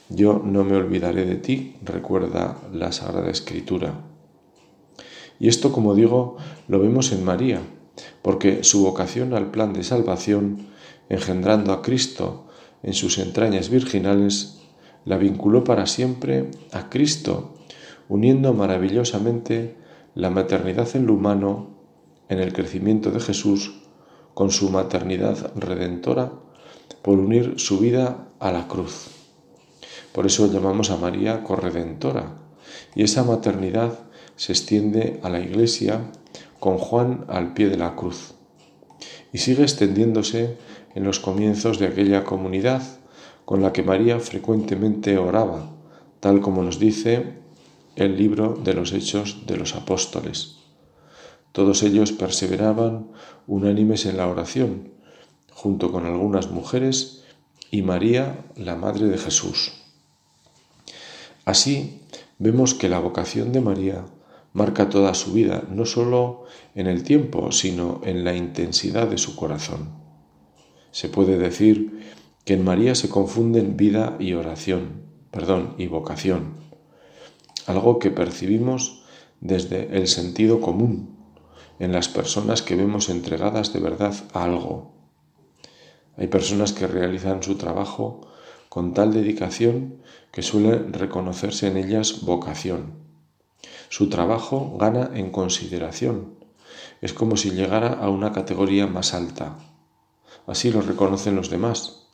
yo 0.09 0.43
no 0.45 0.65
me 0.65 0.75
olvidaré 0.75 1.25
de 1.25 1.37
ti, 1.37 1.77
recuerda 1.85 2.59
la 2.73 2.91
Sagrada 2.91 3.31
Escritura. 3.31 4.01
Y 5.39 5.47
esto, 5.47 5.71
como 5.71 5.95
digo, 5.95 6.39
lo 6.67 6.81
vemos 6.81 7.13
en 7.13 7.25
María, 7.25 7.61
porque 8.21 8.65
su 8.65 8.83
vocación 8.83 9.33
al 9.33 9.53
plan 9.53 9.75
de 9.75 9.85
salvación, 9.85 10.67
engendrando 11.09 11.73
a 11.73 11.83
Cristo 11.83 12.49
en 12.83 12.95
sus 12.95 13.19
entrañas 13.19 13.69
virginales, 13.69 14.59
la 15.05 15.19
vinculó 15.19 15.63
para 15.63 15.87
siempre 15.87 16.51
a 16.73 16.91
Cristo, 16.91 17.55
uniendo 18.09 18.55
maravillosamente 18.55 19.77
la 20.17 20.31
maternidad 20.31 20.89
en 20.97 21.07
lo 21.07 21.15
humano, 21.15 21.77
en 22.29 22.41
el 22.41 22.53
crecimiento 22.53 23.13
de 23.13 23.21
Jesús, 23.21 23.83
con 24.35 24.51
su 24.51 24.69
maternidad 24.71 25.53
redentora, 25.55 26.33
por 27.03 27.19
unir 27.19 27.55
su 27.59 27.79
vida 27.79 28.29
a 28.41 28.53
la 28.53 28.69
cruz. 28.69 29.09
Por 30.13 30.27
eso 30.27 30.51
llamamos 30.51 30.91
a 30.91 30.97
María 30.97 31.43
corredentora, 31.43 32.39
y 32.95 33.03
esa 33.03 33.23
maternidad 33.23 33.99
se 34.37 34.53
extiende 34.53 35.21
a 35.23 35.29
la 35.29 35.41
Iglesia 35.41 36.11
con 36.59 36.79
Juan 36.79 37.25
al 37.29 37.55
pie 37.55 37.69
de 37.69 37.77
la 37.77 37.95
cruz, 37.97 38.35
y 39.33 39.39
sigue 39.39 39.63
extendiéndose 39.63 40.57
en 40.95 41.05
los 41.05 41.21
comienzos 41.21 41.79
de 41.79 41.87
aquella 41.87 42.25
comunidad 42.25 42.83
con 43.45 43.63
la 43.63 43.73
que 43.73 43.83
María 43.83 44.19
frecuentemente 44.19 45.19
oraba, 45.19 45.71
tal 46.21 46.41
como 46.41 46.63
nos 46.63 46.79
dice 46.79 47.35
el 47.95 48.17
libro 48.17 48.55
de 48.63 48.75
los 48.75 48.93
Hechos 48.93 49.47
de 49.47 49.57
los 49.57 49.75
Apóstoles. 49.75 50.57
Todos 51.53 51.83
ellos 51.83 52.13
perseveraban 52.13 53.09
unánimes 53.47 54.05
en 54.07 54.17
la 54.17 54.27
oración, 54.27 54.96
junto 55.57 55.91
con 55.91 56.05
algunas 56.05 56.51
mujeres 56.51 57.25
y 57.71 57.81
María, 57.81 58.45
la 58.57 58.77
Madre 58.77 59.07
de 59.07 59.17
Jesús. 59.17 59.73
Así 61.47 62.03
vemos 62.39 62.75
que 62.75 62.91
la 62.91 62.99
vocación 62.99 63.53
de 63.53 63.63
María 63.63 64.05
marca 64.53 64.91
toda 64.91 65.15
su 65.15 65.33
vida, 65.33 65.65
no 65.71 65.87
solo 65.87 66.45
en 66.75 66.87
el 66.87 67.05
tiempo, 67.05 67.53
sino 67.53 68.03
en 68.05 68.23
la 68.23 68.37
intensidad 68.37 69.09
de 69.09 69.17
su 69.17 69.35
corazón. 69.35 69.95
Se 70.91 71.09
puede 71.09 71.39
decir 71.39 72.13
que 72.45 72.53
en 72.53 72.63
María 72.63 72.95
se 72.95 73.09
confunden 73.09 73.79
vida 73.79 74.17
y 74.21 74.35
oración, 74.35 75.05
perdón, 75.31 75.75
y 75.79 75.87
vocación, 75.87 76.59
algo 77.67 77.99
que 77.99 78.11
percibimos 78.11 79.05
desde 79.41 79.97
el 79.97 80.07
sentido 80.07 80.61
común, 80.61 81.17
en 81.79 81.93
las 81.93 82.09
personas 82.09 82.61
que 82.61 82.77
vemos 82.77 83.09
entregadas 83.09 83.73
de 83.73 83.81
verdad 83.81 84.15
a 84.35 84.45
algo. 84.45 84.96
Hay 86.17 86.29
personas 86.29 86.73
que 86.73 86.87
realizan 86.87 87.43
su 87.43 87.57
trabajo 87.57 88.23
con 88.69 88.95
tal 88.95 89.13
dedicación 89.13 90.03
que 90.33 90.43
suele 90.43 90.79
reconocerse 90.79 91.69
en 91.69 91.77
ellas 91.77 92.23
vocación. 92.23 92.95
Su 93.89 94.09
trabajo 94.09 94.77
gana 94.79 95.11
en 95.15 95.31
consideración. 95.31 96.35
Es 97.01 97.13
como 97.13 97.37
si 97.37 97.51
llegara 97.51 97.93
a 97.95 98.11
una 98.11 98.33
categoría 98.33 98.87
más 98.87 99.15
alta. 99.15 99.59
Así 100.47 100.71
lo 100.71 100.81
reconocen 100.81 101.37
los 101.37 101.51
demás. 101.51 102.07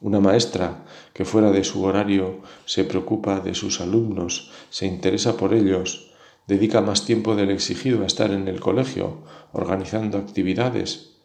Una 0.00 0.20
maestra 0.20 0.84
que 1.14 1.24
fuera 1.24 1.50
de 1.50 1.64
su 1.64 1.82
horario 1.82 2.42
se 2.66 2.84
preocupa 2.84 3.40
de 3.40 3.54
sus 3.54 3.80
alumnos, 3.80 4.50
se 4.68 4.86
interesa 4.86 5.36
por 5.36 5.54
ellos, 5.54 6.12
dedica 6.46 6.82
más 6.82 7.04
tiempo 7.04 7.34
del 7.34 7.50
exigido 7.50 8.02
a 8.02 8.06
estar 8.06 8.30
en 8.30 8.46
el 8.46 8.60
colegio, 8.60 9.22
organizando 9.52 10.18
actividades. 10.18 11.16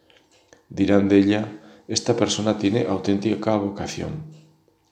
Dirán 0.68 1.08
de 1.08 1.18
ella, 1.18 1.61
esta 1.88 2.16
persona 2.16 2.58
tiene 2.58 2.86
auténtica 2.86 3.56
vocación. 3.56 4.24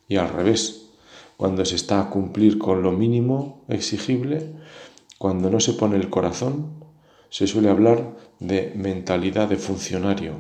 Y 0.09 0.17
al 0.17 0.29
revés, 0.29 0.91
cuando 1.37 1.65
se 1.65 1.77
está 1.77 2.01
a 2.01 2.11
cumplir 2.11 2.59
con 2.59 2.83
lo 2.83 2.93
mínimo 2.93 3.65
exigible, 3.69 4.53
cuando 5.19 5.51
no 5.51 5.61
se 5.61 5.75
pone 5.75 5.97
el 5.97 6.11
corazón, 6.11 6.85
se 7.31 7.47
suele 7.47 7.71
hablar 7.71 8.17
de 8.41 8.73
mentalidad 8.75 9.49
de 9.49 9.57
funcionario, 9.57 10.35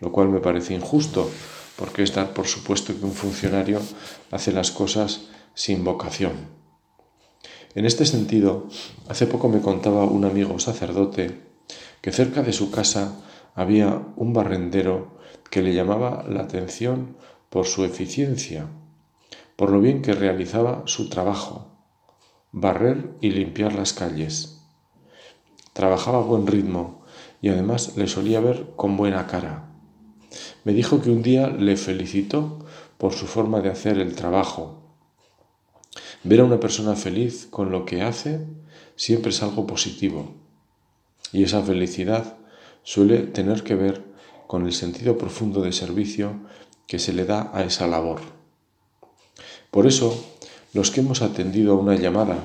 lo 0.00 0.10
cual 0.10 0.28
me 0.28 0.40
parece 0.40 0.74
injusto, 0.74 1.30
porque 1.76 2.02
es 2.02 2.14
dar 2.14 2.32
por 2.32 2.46
supuesto 2.46 2.98
que 2.98 3.04
un 3.04 3.12
funcionario 3.12 3.80
hace 4.30 4.52
las 4.52 4.70
cosas 4.70 5.28
sin 5.54 5.84
vocación. 5.84 6.32
En 7.74 7.84
este 7.84 8.06
sentido, 8.06 8.68
hace 9.08 9.26
poco 9.26 9.48
me 9.48 9.60
contaba 9.60 10.04
un 10.04 10.24
amigo 10.24 10.58
sacerdote 10.58 11.38
que 12.00 12.12
cerca 12.12 12.42
de 12.42 12.52
su 12.52 12.70
casa 12.70 13.20
había 13.54 14.02
un 14.16 14.32
barrendero 14.32 15.17
que 15.50 15.62
le 15.62 15.74
llamaba 15.74 16.24
la 16.28 16.42
atención 16.42 17.16
por 17.50 17.66
su 17.66 17.84
eficiencia, 17.84 18.66
por 19.56 19.70
lo 19.70 19.80
bien 19.80 20.02
que 20.02 20.12
realizaba 20.12 20.82
su 20.86 21.08
trabajo, 21.08 21.72
barrer 22.52 23.10
y 23.20 23.30
limpiar 23.30 23.74
las 23.74 23.92
calles. 23.92 24.62
Trabajaba 25.72 26.18
a 26.18 26.22
buen 26.22 26.46
ritmo 26.46 27.02
y 27.40 27.48
además 27.48 27.96
le 27.96 28.08
solía 28.08 28.40
ver 28.40 28.72
con 28.76 28.96
buena 28.96 29.26
cara. 29.26 29.70
Me 30.64 30.72
dijo 30.72 31.00
que 31.00 31.10
un 31.10 31.22
día 31.22 31.48
le 31.48 31.76
felicitó 31.76 32.58
por 32.98 33.12
su 33.12 33.26
forma 33.26 33.60
de 33.60 33.70
hacer 33.70 33.98
el 33.98 34.14
trabajo 34.14 34.78
Ver 36.24 36.40
a 36.40 36.44
una 36.44 36.58
persona 36.58 36.96
feliz 36.96 37.46
con 37.48 37.70
lo 37.70 37.84
que 37.84 38.02
hace 38.02 38.44
siempre 38.96 39.30
es 39.30 39.42
algo 39.42 39.66
positivo. 39.66 40.34
Y 41.32 41.44
esa 41.44 41.62
felicidad 41.62 42.36
suele 42.82 43.18
tener 43.18 43.62
que 43.62 43.76
ver 43.76 44.04
con 44.48 44.64
el 44.64 44.72
sentido 44.72 45.18
profundo 45.18 45.60
de 45.60 45.72
servicio 45.72 46.32
que 46.86 46.98
se 46.98 47.12
le 47.12 47.26
da 47.26 47.50
a 47.52 47.62
esa 47.62 47.86
labor. 47.86 48.20
Por 49.70 49.86
eso, 49.86 50.24
los 50.72 50.90
que 50.90 51.00
hemos 51.00 51.20
atendido 51.20 51.74
a 51.74 51.78
una 51.78 51.96
llamada 51.96 52.38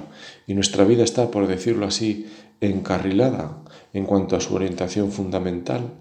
y 0.45 0.53
nuestra 0.53 0.83
vida 0.83 1.05
está, 1.05 1.31
por 1.31 1.47
decirlo 1.47 1.87
así, 1.87 2.27
encarrilada 2.59 3.63
en 3.93 4.05
cuanto 4.05 4.35
a 4.35 4.41
su 4.41 4.53
orientación 4.53 5.13
fundamental, 5.13 5.93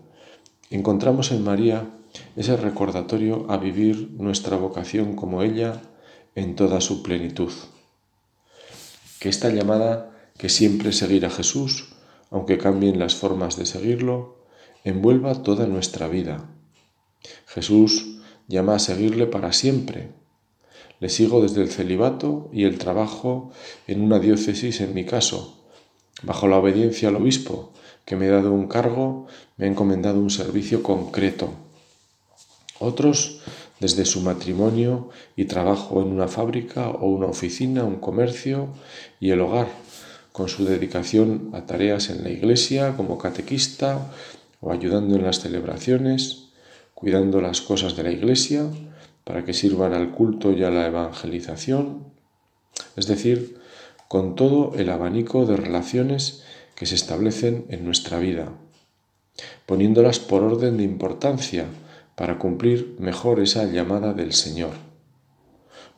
encontramos 0.71 1.31
en 1.31 1.45
María 1.45 1.89
ese 2.35 2.57
recordatorio 2.57 3.47
a 3.49 3.57
vivir 3.57 4.11
nuestra 4.19 4.57
vocación 4.57 5.15
como 5.15 5.43
ella 5.43 5.83
en 6.35 6.57
toda 6.57 6.81
su 6.81 7.05
plenitud. 7.05 7.53
Que 9.21 9.29
esta 9.29 9.51
llamada, 9.51 10.11
que 10.37 10.49
siempre 10.49 10.91
seguir 10.91 11.27
a 11.27 11.31
Jesús, 11.31 11.95
aunque 12.33 12.59
cambien 12.59 12.99
las 12.99 13.15
formas 13.15 13.57
de 13.57 13.67
seguirlo, 13.67 14.42
envuelva 14.85 15.43
toda 15.43 15.67
nuestra 15.67 16.09
vida. 16.09 16.49
Jesús 17.47 18.19
llama 18.49 18.77
a 18.77 18.79
seguirle 18.79 19.27
para 19.27 19.53
siempre. 19.53 20.11
Le 21.01 21.09
sigo 21.09 21.43
desde 21.43 21.63
el 21.63 21.71
celibato 21.71 22.49
y 22.53 22.65
el 22.65 22.79
trabajo 22.79 23.51
en 23.87 24.03
una 24.03 24.19
diócesis 24.19 24.81
en 24.81 24.95
mi 24.95 25.05
caso, 25.05 25.65
bajo 26.23 26.49
la 26.49 26.59
obediencia 26.59 27.09
al 27.09 27.17
obispo, 27.17 27.73
que 28.05 28.17
me 28.17 28.29
ha 28.29 28.33
dado 28.33 28.53
un 28.53 28.69
cargo, 28.69 29.27
me 29.57 29.67
ha 29.67 29.69
encomendado 29.69 30.19
un 30.19 30.31
servicio 30.31 30.83
concreto. 30.83 31.51
Otros 32.79 33.41
desde 33.81 34.05
su 34.05 34.21
matrimonio 34.21 35.11
y 35.37 35.47
trabajo 35.47 36.03
en 36.03 36.09
una 36.09 36.29
fábrica 36.29 36.91
o 36.91 37.07
una 37.07 37.27
oficina, 37.27 37.85
un 37.85 37.97
comercio 37.97 38.69
y 39.19 39.31
el 39.31 39.41
hogar, 39.41 39.69
con 40.31 40.49
su 40.49 40.65
dedicación 40.65 41.51
a 41.53 41.67
tareas 41.67 42.09
en 42.09 42.23
la 42.23 42.31
iglesia 42.31 42.97
como 42.97 43.19
catequista 43.19 44.11
o 44.63 44.73
ayudando 44.73 45.17
en 45.17 45.25
las 45.25 45.41
celebraciones, 45.41 46.49
cuidando 46.95 47.41
las 47.41 47.61
cosas 47.61 47.97
de 47.97 48.05
la 48.05 48.13
iglesia 48.13 48.71
para 49.25 49.45
que 49.45 49.53
sirvan 49.53 49.93
al 49.93 50.13
culto 50.13 50.53
y 50.53 50.63
a 50.63 50.71
la 50.71 50.87
evangelización, 50.87 52.05
es 52.97 53.07
decir, 53.07 53.59
con 54.09 54.37
todo 54.37 54.73
el 54.77 54.89
abanico 54.89 55.47
de 55.47 55.57
relaciones 55.57 56.45
que 56.77 56.87
se 56.87 56.95
establecen 56.95 57.67
en 57.71 57.85
nuestra 57.85 58.19
vida, 58.19 58.53
poniéndolas 59.67 60.21
por 60.21 60.45
orden 60.45 60.77
de 60.77 60.85
importancia 60.85 61.67
para 62.15 62.39
cumplir 62.39 62.97
mejor 63.01 63.41
esa 63.41 63.65
llamada 63.65 64.15
del 64.15 64.33
Señor. 64.33 64.75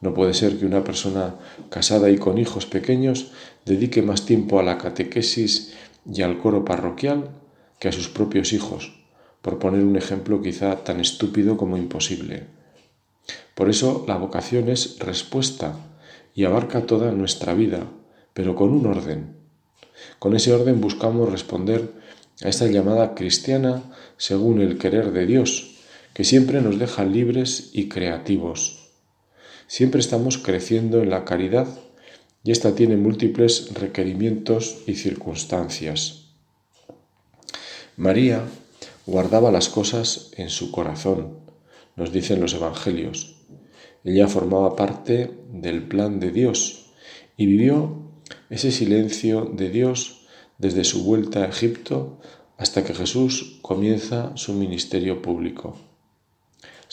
No 0.00 0.14
puede 0.14 0.33
ser 0.33 0.59
que 0.59 0.66
una 0.66 0.85
persona 0.85 1.35
casada 1.68 2.09
y 2.09 2.16
con 2.16 2.38
hijos 2.38 2.64
pequeños 2.64 3.33
dedique 3.66 4.00
más 4.00 4.25
tiempo 4.25 4.59
a 4.59 4.62
la 4.62 4.78
catequesis 4.78 5.75
y 6.11 6.23
al 6.23 6.38
coro 6.38 6.64
parroquial 6.64 7.28
que 7.78 7.88
a 7.88 7.92
sus 7.92 8.08
propios 8.08 8.52
hijos, 8.52 8.92
por 9.42 9.58
poner 9.58 9.84
un 9.84 9.96
ejemplo 9.96 10.40
quizá 10.40 10.84
tan 10.84 11.00
estúpido 11.00 11.56
como 11.56 11.76
imposible. 11.76 12.44
Por 13.54 13.70
eso 13.70 14.04
la 14.08 14.16
vocación 14.16 14.68
es 14.68 14.98
respuesta 14.98 15.76
y 16.34 16.44
abarca 16.44 16.86
toda 16.86 17.12
nuestra 17.12 17.54
vida, 17.54 17.86
pero 18.32 18.56
con 18.56 18.70
un 18.70 18.86
orden. 18.86 19.36
Con 20.18 20.34
ese 20.34 20.52
orden 20.52 20.80
buscamos 20.80 21.30
responder 21.30 21.92
a 22.42 22.48
esta 22.48 22.66
llamada 22.66 23.14
cristiana 23.14 23.82
según 24.16 24.60
el 24.60 24.78
querer 24.78 25.12
de 25.12 25.26
Dios, 25.26 25.76
que 26.14 26.24
siempre 26.24 26.60
nos 26.60 26.78
deja 26.78 27.04
libres 27.04 27.70
y 27.72 27.88
creativos. 27.88 28.90
Siempre 29.66 30.00
estamos 30.00 30.38
creciendo 30.38 31.02
en 31.02 31.10
la 31.10 31.24
caridad 31.24 31.68
y 32.42 32.50
ésta 32.50 32.74
tiene 32.74 32.96
múltiples 32.96 33.72
requerimientos 33.74 34.82
y 34.87 34.94
circunstancias. 34.94 36.23
María 37.96 38.44
guardaba 39.07 39.50
las 39.50 39.68
cosas 39.68 40.30
en 40.37 40.50
su 40.50 40.70
corazón, 40.70 41.38
nos 41.96 42.12
dicen 42.12 42.40
los 42.40 42.54
Evangelios. 42.54 43.37
Ella 44.04 44.28
formaba 44.28 44.76
parte 44.76 45.30
del 45.50 45.85
plan 45.88 46.20
de 46.20 46.30
Dios 46.30 46.87
y 47.37 47.46
vivió 47.46 48.02
ese 48.50 48.72
silencio 48.72 49.50
de 49.52 49.70
Dios 49.70 50.26
desde 50.59 50.85
su 50.85 51.04
vuelta 51.04 51.40
a 51.40 51.48
Egipto 51.48 52.20
hasta 52.59 52.85
que 52.85 52.94
Jesús 52.94 53.59
comienza 53.62 54.33
su 54.37 54.52
ministerio 54.52 55.22
público 55.22 55.76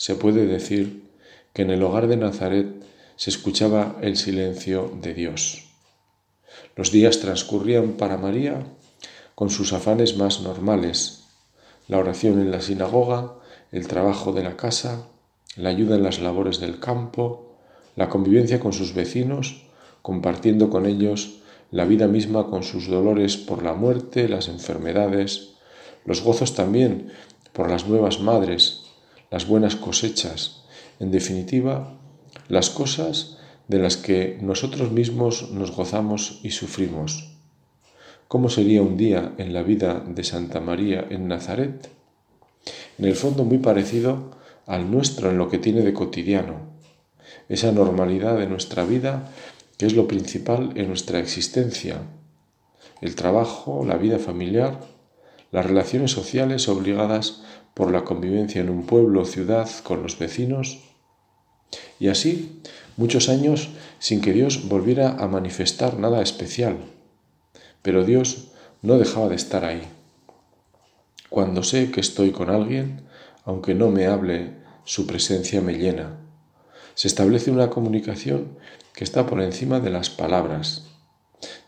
se 0.02 0.16
puede 0.16 0.46
decir 0.46 1.04
que 1.52 1.62
en 1.62 1.70
el 1.70 1.82
hogar 1.82 2.08
de 2.08 2.16
Nazaret 2.16 2.66
se 3.14 3.30
escuchaba 3.30 3.98
el 4.02 4.16
silencio 4.16 4.92
de 5.00 5.14
Dios. 5.14 5.64
Los 6.74 6.90
días 6.90 7.20
transcurrían 7.20 7.92
para 7.92 8.16
María 8.16 8.66
con 9.34 9.50
sus 9.50 9.72
afanes 9.72 10.16
más 10.16 10.40
normales, 10.40 11.24
la 11.88 11.98
oración 11.98 12.40
en 12.40 12.50
la 12.50 12.60
sinagoga, 12.60 13.34
el 13.70 13.88
trabajo 13.88 14.32
de 14.32 14.42
la 14.42 14.56
casa, 14.56 15.06
la 15.56 15.70
ayuda 15.70 15.96
en 15.96 16.02
las 16.02 16.20
labores 16.20 16.60
del 16.60 16.78
campo, 16.78 17.56
la 17.96 18.08
convivencia 18.08 18.60
con 18.60 18.72
sus 18.72 18.94
vecinos, 18.94 19.66
compartiendo 20.02 20.70
con 20.70 20.86
ellos 20.86 21.40
la 21.70 21.84
vida 21.84 22.06
misma 22.06 22.48
con 22.48 22.62
sus 22.62 22.86
dolores 22.86 23.36
por 23.36 23.62
la 23.62 23.74
muerte, 23.74 24.28
las 24.28 24.48
enfermedades, 24.48 25.54
los 26.04 26.22
gozos 26.22 26.54
también 26.54 27.12
por 27.52 27.70
las 27.70 27.86
nuevas 27.86 28.20
madres 28.20 28.82
las 29.32 29.46
buenas 29.46 29.76
cosechas, 29.76 30.62
en 31.00 31.10
definitiva, 31.10 31.98
las 32.48 32.68
cosas 32.68 33.38
de 33.66 33.78
las 33.78 33.96
que 33.96 34.38
nosotros 34.42 34.92
mismos 34.92 35.50
nos 35.52 35.74
gozamos 35.74 36.40
y 36.42 36.50
sufrimos. 36.50 37.31
¿Cómo 38.32 38.48
sería 38.48 38.80
un 38.80 38.96
día 38.96 39.34
en 39.36 39.52
la 39.52 39.62
vida 39.62 40.02
de 40.06 40.24
Santa 40.24 40.58
María 40.58 41.06
en 41.10 41.28
Nazaret? 41.28 41.90
En 42.96 43.04
el 43.04 43.14
fondo 43.14 43.44
muy 43.44 43.58
parecido 43.58 44.30
al 44.64 44.90
nuestro 44.90 45.28
en 45.28 45.36
lo 45.36 45.50
que 45.50 45.58
tiene 45.58 45.82
de 45.82 45.92
cotidiano, 45.92 46.54
esa 47.50 47.72
normalidad 47.72 48.38
de 48.38 48.46
nuestra 48.46 48.86
vida 48.86 49.30
que 49.76 49.84
es 49.84 49.92
lo 49.92 50.08
principal 50.08 50.72
en 50.76 50.88
nuestra 50.88 51.18
existencia, 51.18 51.98
el 53.02 53.16
trabajo, 53.16 53.84
la 53.86 53.98
vida 53.98 54.18
familiar, 54.18 54.80
las 55.50 55.66
relaciones 55.66 56.12
sociales 56.12 56.70
obligadas 56.70 57.42
por 57.74 57.90
la 57.90 58.02
convivencia 58.02 58.62
en 58.62 58.70
un 58.70 58.86
pueblo 58.86 59.20
o 59.20 59.26
ciudad 59.26 59.68
con 59.82 60.02
los 60.02 60.18
vecinos, 60.18 60.78
y 62.00 62.08
así 62.08 62.62
muchos 62.96 63.28
años 63.28 63.68
sin 63.98 64.22
que 64.22 64.32
Dios 64.32 64.70
volviera 64.70 65.18
a 65.18 65.28
manifestar 65.28 65.98
nada 65.98 66.22
especial. 66.22 66.78
Pero 67.82 68.04
Dios 68.04 68.48
no 68.80 68.98
dejaba 68.98 69.28
de 69.28 69.36
estar 69.36 69.64
ahí. 69.64 69.82
Cuando 71.28 71.62
sé 71.62 71.90
que 71.90 72.00
estoy 72.00 72.30
con 72.30 72.50
alguien, 72.50 73.02
aunque 73.44 73.74
no 73.74 73.90
me 73.90 74.06
hable, 74.06 74.54
su 74.84 75.06
presencia 75.06 75.60
me 75.60 75.74
llena. 75.74 76.18
Se 76.94 77.08
establece 77.08 77.50
una 77.50 77.70
comunicación 77.70 78.58
que 78.94 79.04
está 79.04 79.26
por 79.26 79.40
encima 79.40 79.80
de 79.80 79.90
las 79.90 80.10
palabras. 80.10 80.86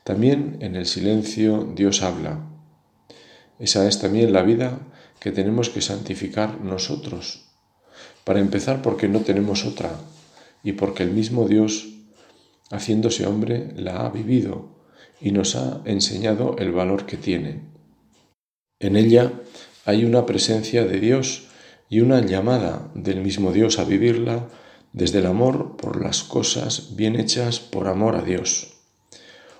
También 0.04 0.58
en 0.60 0.76
el 0.76 0.86
silencio 0.86 1.66
Dios 1.74 2.02
habla. 2.02 2.40
Esa 3.58 3.88
es 3.88 4.00
también 4.00 4.32
la 4.32 4.42
vida 4.42 4.80
que 5.20 5.32
tenemos 5.32 5.70
que 5.70 5.80
santificar 5.80 6.60
nosotros. 6.60 7.46
Para 8.24 8.40
empezar 8.40 8.82
porque 8.82 9.08
no 9.08 9.20
tenemos 9.20 9.64
otra 9.64 9.90
y 10.62 10.72
porque 10.72 11.02
el 11.02 11.10
mismo 11.12 11.48
Dios, 11.48 11.88
haciéndose 12.70 13.26
hombre, 13.26 13.72
la 13.76 14.04
ha 14.04 14.10
vivido 14.10 14.73
y 15.24 15.32
nos 15.32 15.56
ha 15.56 15.80
enseñado 15.86 16.54
el 16.58 16.70
valor 16.70 17.06
que 17.06 17.16
tiene. 17.16 17.62
En 18.78 18.94
ella 18.94 19.32
hay 19.86 20.04
una 20.04 20.26
presencia 20.26 20.84
de 20.84 21.00
Dios 21.00 21.46
y 21.88 22.00
una 22.00 22.20
llamada 22.20 22.90
del 22.94 23.22
mismo 23.22 23.50
Dios 23.50 23.78
a 23.78 23.84
vivirla 23.84 24.46
desde 24.92 25.20
el 25.20 25.26
amor 25.26 25.78
por 25.78 26.02
las 26.02 26.22
cosas 26.24 26.94
bien 26.94 27.18
hechas 27.18 27.58
por 27.58 27.88
amor 27.88 28.16
a 28.16 28.22
Dios, 28.22 28.74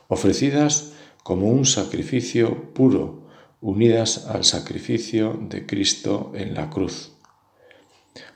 ofrecidas 0.08 0.92
como 1.22 1.48
un 1.48 1.64
sacrificio 1.64 2.74
puro, 2.74 3.22
unidas 3.62 4.26
al 4.26 4.44
sacrificio 4.44 5.40
de 5.48 5.64
Cristo 5.64 6.30
en 6.34 6.52
la 6.52 6.68
cruz. 6.68 7.12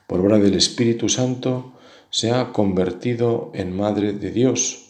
Por 0.07 0.21
obra 0.21 0.39
del 0.39 0.55
Espíritu 0.55 1.09
Santo 1.09 1.73
se 2.09 2.31
ha 2.31 2.51
convertido 2.51 3.51
en 3.53 3.77
Madre 3.77 4.13
de 4.13 4.31
Dios 4.31 4.88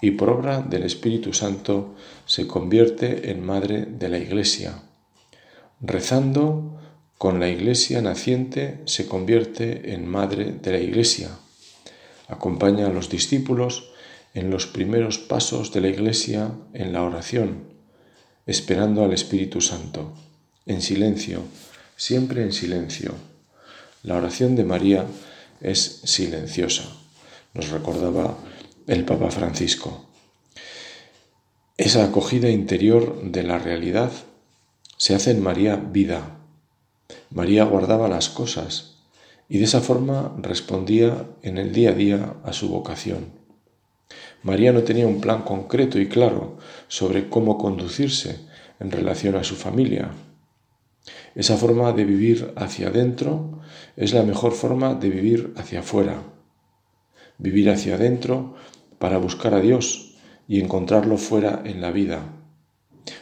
y 0.00 0.12
por 0.12 0.30
obra 0.30 0.62
del 0.62 0.84
Espíritu 0.84 1.32
Santo 1.32 1.94
se 2.26 2.46
convierte 2.46 3.30
en 3.30 3.44
Madre 3.44 3.86
de 3.86 4.08
la 4.08 4.18
Iglesia. 4.18 4.82
Rezando 5.80 6.78
con 7.18 7.40
la 7.40 7.48
Iglesia 7.48 8.00
naciente 8.00 8.80
se 8.84 9.06
convierte 9.06 9.92
en 9.94 10.06
Madre 10.06 10.52
de 10.52 10.72
la 10.72 10.78
Iglesia. 10.78 11.30
Acompaña 12.28 12.86
a 12.86 12.92
los 12.92 13.08
discípulos 13.08 13.90
en 14.34 14.50
los 14.50 14.66
primeros 14.66 15.18
pasos 15.18 15.72
de 15.72 15.80
la 15.80 15.88
Iglesia 15.88 16.52
en 16.74 16.92
la 16.92 17.02
oración 17.02 17.68
esperando 18.48 19.04
al 19.04 19.12
Espíritu 19.12 19.60
Santo, 19.60 20.14
en 20.64 20.80
silencio, 20.80 21.42
siempre 21.96 22.42
en 22.42 22.52
silencio. 22.52 23.14
La 24.02 24.16
oración 24.16 24.56
de 24.56 24.64
María 24.64 25.04
es 25.60 26.00
silenciosa. 26.04 26.84
Nos 27.52 27.68
recordaba 27.68 28.38
el 28.88 29.04
Papa 29.04 29.30
Francisco. 29.30 30.06
Esa 31.76 32.04
acogida 32.04 32.48
interior 32.48 33.20
de 33.22 33.42
la 33.42 33.58
realidad 33.58 34.10
se 34.96 35.14
hace 35.14 35.30
en 35.30 35.42
María 35.42 35.76
vida. 35.76 36.38
María 37.30 37.64
guardaba 37.64 38.08
las 38.08 38.30
cosas 38.30 38.94
y 39.46 39.58
de 39.58 39.64
esa 39.64 39.82
forma 39.82 40.34
respondía 40.38 41.26
en 41.42 41.58
el 41.58 41.74
día 41.74 41.90
a 41.90 41.92
día 41.92 42.34
a 42.42 42.54
su 42.54 42.70
vocación. 42.70 43.26
María 44.42 44.72
no 44.72 44.82
tenía 44.82 45.06
un 45.06 45.20
plan 45.20 45.42
concreto 45.42 45.98
y 45.98 46.08
claro 46.08 46.56
sobre 46.88 47.28
cómo 47.28 47.58
conducirse 47.58 48.40
en 48.80 48.90
relación 48.90 49.36
a 49.36 49.44
su 49.44 49.56
familia. 49.56 50.12
Esa 51.34 51.58
forma 51.58 51.92
de 51.92 52.06
vivir 52.06 52.54
hacia 52.56 52.88
adentro 52.88 53.60
es 53.96 54.14
la 54.14 54.22
mejor 54.22 54.52
forma 54.52 54.94
de 54.94 55.10
vivir 55.10 55.52
hacia 55.58 55.80
afuera. 55.80 56.22
Vivir 57.36 57.68
hacia 57.70 57.94
adentro 57.94 58.56
para 58.98 59.18
buscar 59.18 59.54
a 59.54 59.60
Dios 59.60 60.16
y 60.48 60.60
encontrarlo 60.60 61.18
fuera 61.18 61.62
en 61.64 61.80
la 61.80 61.90
vida, 61.90 62.22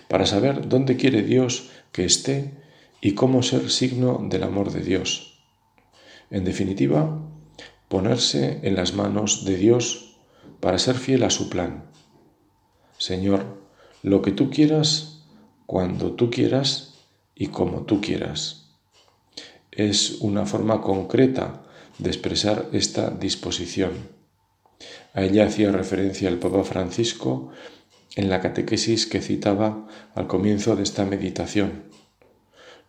para 0.08 0.26
saber 0.26 0.68
dónde 0.68 0.96
quiere 0.96 1.22
Dios 1.22 1.70
que 1.92 2.04
esté 2.04 2.54
y 3.00 3.12
cómo 3.12 3.42
ser 3.42 3.70
signo 3.70 4.26
del 4.28 4.42
amor 4.42 4.72
de 4.72 4.82
Dios. 4.82 5.40
En 6.30 6.44
definitiva, 6.44 7.20
ponerse 7.88 8.60
en 8.62 8.74
las 8.76 8.94
manos 8.94 9.44
de 9.44 9.56
Dios 9.56 10.16
para 10.60 10.78
ser 10.78 10.96
fiel 10.96 11.22
a 11.24 11.30
su 11.30 11.48
plan. 11.48 11.84
Señor, 12.98 13.44
lo 14.02 14.22
que 14.22 14.32
tú 14.32 14.50
quieras, 14.50 15.24
cuando 15.66 16.12
tú 16.12 16.30
quieras 16.30 16.94
y 17.34 17.48
como 17.48 17.82
tú 17.82 18.00
quieras. 18.00 18.70
Es 19.70 20.18
una 20.20 20.46
forma 20.46 20.80
concreta 20.80 21.62
de 21.98 22.08
expresar 22.08 22.68
esta 22.72 23.10
disposición. 23.10 24.15
A 25.14 25.22
ella 25.22 25.46
hacía 25.46 25.72
referencia 25.72 26.28
el 26.28 26.38
Papa 26.38 26.64
Francisco 26.64 27.50
en 28.16 28.28
la 28.28 28.40
catequesis 28.40 29.06
que 29.06 29.20
citaba 29.20 29.86
al 30.14 30.26
comienzo 30.26 30.76
de 30.76 30.82
esta 30.82 31.04
meditación. 31.04 31.84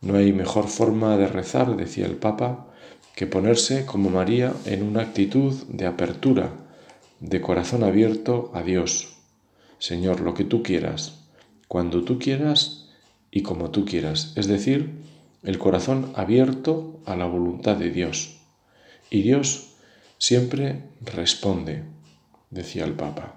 No 0.01 0.15
hay 0.17 0.31
mejor 0.31 0.67
forma 0.67 1.17
de 1.17 1.27
rezar, 1.27 1.75
decía 1.75 2.05
el 2.05 2.15
Papa, 2.15 2.67
que 3.15 3.27
ponerse 3.27 3.85
como 3.85 4.09
María 4.09 4.53
en 4.65 4.83
una 4.83 5.01
actitud 5.01 5.53
de 5.69 5.87
apertura, 5.87 6.51
de 7.19 7.41
corazón 7.41 7.83
abierto 7.83 8.51
a 8.53 8.61
Dios. 8.61 9.17
Señor, 9.79 10.21
lo 10.21 10.33
que 10.33 10.43
tú 10.43 10.63
quieras, 10.63 11.19
cuando 11.67 12.03
tú 12.03 12.19
quieras 12.19 12.89
y 13.31 13.41
como 13.41 13.71
tú 13.71 13.85
quieras, 13.85 14.33
es 14.35 14.47
decir, 14.47 14.91
el 15.43 15.57
corazón 15.57 16.11
abierto 16.15 16.99
a 17.05 17.15
la 17.15 17.25
voluntad 17.25 17.75
de 17.75 17.89
Dios. 17.89 18.37
Y 19.09 19.21
Dios 19.21 19.66
siempre 20.17 20.83
responde 21.01 21.83
decía 22.49 22.85
el 22.85 22.93
Papa. 22.93 23.35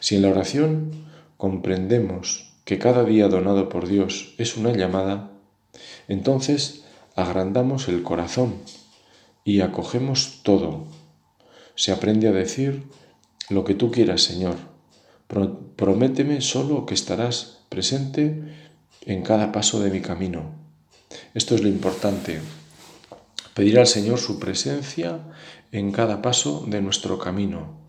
Si 0.00 0.16
en 0.16 0.22
la 0.22 0.28
oración 0.28 1.06
comprendemos 1.36 2.52
que 2.64 2.78
cada 2.78 3.04
día 3.04 3.28
donado 3.28 3.68
por 3.68 3.88
Dios 3.88 4.34
es 4.38 4.56
una 4.56 4.72
llamada, 4.72 5.30
entonces 6.08 6.84
agrandamos 7.16 7.88
el 7.88 8.02
corazón 8.02 8.56
y 9.44 9.60
acogemos 9.60 10.40
todo. 10.42 10.86
Se 11.74 11.92
aprende 11.92 12.28
a 12.28 12.32
decir 12.32 12.84
lo 13.50 13.64
que 13.64 13.74
tú 13.74 13.90
quieras, 13.90 14.22
Señor. 14.22 14.56
Prométeme 15.76 16.40
solo 16.40 16.86
que 16.86 16.94
estarás 16.94 17.64
presente 17.68 18.42
en 19.02 19.22
cada 19.22 19.52
paso 19.52 19.80
de 19.80 19.90
mi 19.90 20.00
camino. 20.00 20.52
Esto 21.34 21.54
es 21.54 21.62
lo 21.62 21.68
importante. 21.68 22.40
Pedir 23.54 23.78
al 23.78 23.86
Señor 23.86 24.18
su 24.18 24.38
presencia 24.38 25.20
en 25.74 25.90
cada 25.90 26.22
paso 26.22 26.64
de 26.68 26.80
nuestro 26.80 27.18
camino 27.18 27.80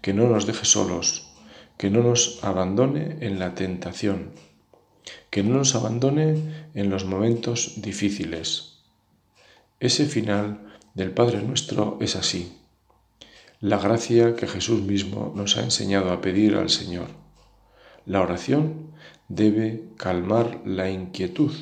que 0.00 0.14
no 0.14 0.26
nos 0.26 0.46
deje 0.46 0.64
solos, 0.64 1.28
que 1.76 1.90
no 1.90 2.02
nos 2.02 2.42
abandone 2.42 3.18
en 3.20 3.38
la 3.38 3.54
tentación, 3.54 4.30
que 5.28 5.42
no 5.42 5.56
nos 5.56 5.74
abandone 5.74 6.70
en 6.72 6.88
los 6.88 7.04
momentos 7.04 7.82
difíciles. 7.82 8.78
Ese 9.80 10.06
final 10.06 10.72
del 10.94 11.10
Padre 11.10 11.42
nuestro 11.42 11.98
es 12.00 12.16
así, 12.16 12.56
la 13.60 13.76
gracia 13.76 14.34
que 14.34 14.46
Jesús 14.46 14.80
mismo 14.80 15.34
nos 15.36 15.58
ha 15.58 15.62
enseñado 15.62 16.12
a 16.12 16.22
pedir 16.22 16.54
al 16.54 16.70
Señor. 16.70 17.08
La 18.06 18.22
oración 18.22 18.92
debe 19.28 19.84
calmar 19.98 20.62
la 20.64 20.88
inquietud, 20.88 21.52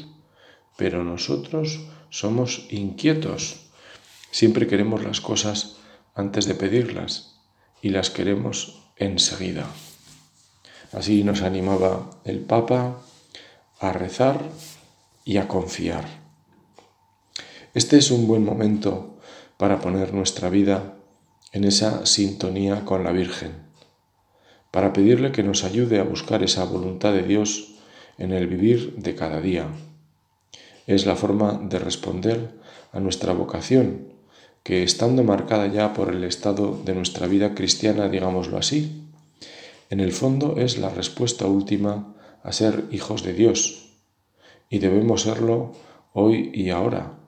pero 0.77 1.03
nosotros 1.03 1.81
somos 2.11 2.69
inquietos. 2.71 3.68
Siempre 4.31 4.67
queremos 4.67 5.05
las 5.05 5.21
cosas 5.21 5.77
antes 6.15 6.47
de 6.47 6.55
pedirlas 6.55 7.41
y 7.81 7.91
las 7.91 8.11
queremos 8.11 8.83
enseguida. 8.97 9.67
Así 10.93 11.25
nos 11.25 11.43
animaba 11.43 12.11
el 12.25 12.41
Papa 12.41 13.01
a 13.81 13.93
rezar 13.93 14.43
y 15.25 15.37
a 15.37 15.49
confiar. 15.49 16.07
Este 17.75 17.99
es 17.99 18.11
un 18.11 18.27
buen 18.27 18.45
momento 18.45 19.19
para 19.57 19.81
poner 19.81 20.15
nuestra 20.15 20.51
vida 20.51 20.97
en 21.53 21.65
esa 21.65 22.07
sintonía 22.07 22.85
con 22.85 23.05
la 23.05 23.13
Virgen, 23.13 23.53
para 24.71 24.93
pedirle 24.93 25.33
que 25.33 25.43
nos 25.43 25.65
ayude 25.65 25.99
a 26.01 26.05
buscar 26.05 26.43
esa 26.43 26.65
voluntad 26.65 27.13
de 27.13 27.23
Dios 27.23 27.75
en 28.19 28.33
el 28.33 28.47
vivir 28.47 28.97
de 28.97 29.15
cada 29.15 29.41
día. 29.41 29.69
Es 30.87 31.07
la 31.07 31.17
forma 31.17 31.61
de 31.63 31.79
responder 31.79 32.59
a 32.93 33.01
nuestra 33.01 33.33
vocación 33.33 34.18
que 34.63 34.83
estando 34.83 35.23
marcada 35.25 35.67
ya 35.67 35.95
por 35.95 36.13
el 36.13 36.25
estado 36.25 36.81
de 36.85 36.95
nuestra 36.95 37.27
vida 37.27 37.55
cristiana, 37.55 38.09
digámoslo 38.09 38.59
así, 38.59 39.05
en 39.91 40.01
el 40.01 40.13
fondo 40.13 40.57
es 40.59 40.79
la 40.79 40.91
respuesta 40.91 41.47
última 41.47 42.15
a 42.43 42.53
ser 42.53 42.85
hijos 42.91 43.23
de 43.23 43.33
Dios, 43.33 43.95
y 44.69 44.79
debemos 44.79 45.23
serlo 45.23 45.73
hoy 46.13 46.51
y 46.53 46.71
ahora, 46.71 47.19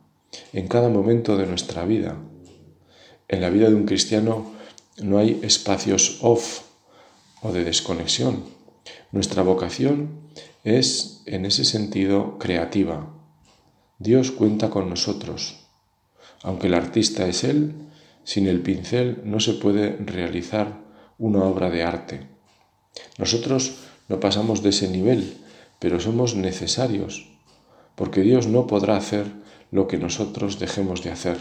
en 0.53 0.69
cada 0.69 0.88
momento 0.88 1.37
de 1.37 1.47
nuestra 1.47 1.85
vida. 1.85 2.16
En 3.29 3.40
la 3.40 3.51
vida 3.51 3.69
de 3.69 3.75
un 3.75 3.87
cristiano 3.87 4.53
no 5.03 5.19
hay 5.19 5.40
espacios 5.43 6.19
off 6.21 6.62
o 7.43 7.53
de 7.53 7.64
desconexión. 7.64 8.45
Nuestra 9.12 9.43
vocación 9.43 10.31
es, 10.64 11.23
en 11.27 11.47
ese 11.47 11.64
sentido, 11.64 12.38
creativa. 12.38 13.14
Dios 13.99 14.31
cuenta 14.31 14.71
con 14.71 14.90
nosotros. 14.90 15.60
Aunque 16.42 16.68
el 16.68 16.74
artista 16.74 17.26
es 17.26 17.44
él, 17.44 17.74
sin 18.24 18.46
el 18.46 18.61
pincel 18.61 19.20
no 19.24 19.40
se 19.40 19.55
puede 19.55 19.96
realizar 19.96 20.81
una 21.18 21.44
obra 21.44 21.70
de 21.70 21.83
arte. 21.83 22.26
Nosotros 23.18 23.76
no 24.09 24.20
pasamos 24.20 24.62
de 24.62 24.70
ese 24.70 24.88
nivel, 24.88 25.37
pero 25.79 26.00
somos 26.00 26.35
necesarios, 26.35 27.29
porque 27.94 28.22
Dios 28.22 28.46
no 28.46 28.66
podrá 28.66 28.96
hacer 28.96 29.26
lo 29.70 29.87
que 29.87 29.98
nosotros 29.98 30.59
dejemos 30.59 31.03
de 31.03 31.11
hacer. 31.11 31.38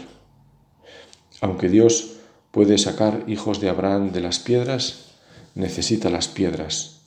Aunque 1.40 1.68
Dios 1.68 2.16
puede 2.50 2.78
sacar 2.78 3.24
hijos 3.26 3.60
de 3.60 3.68
Abraham 3.68 4.12
de 4.12 4.20
las 4.20 4.38
piedras, 4.38 5.06
necesita 5.54 6.10
las 6.10 6.28
piedras. 6.28 7.00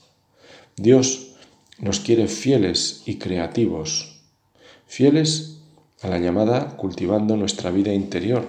Dios 0.75 1.35
nos 1.77 1.99
quiere 1.99 2.27
fieles 2.27 3.03
y 3.05 3.17
creativos, 3.17 4.21
fieles 4.87 5.52
a 6.03 6.09
la 6.09 6.19
llamada 6.19 6.75
cultivando 6.75 7.37
nuestra 7.37 7.71
vida 7.71 7.93
interior 7.93 8.45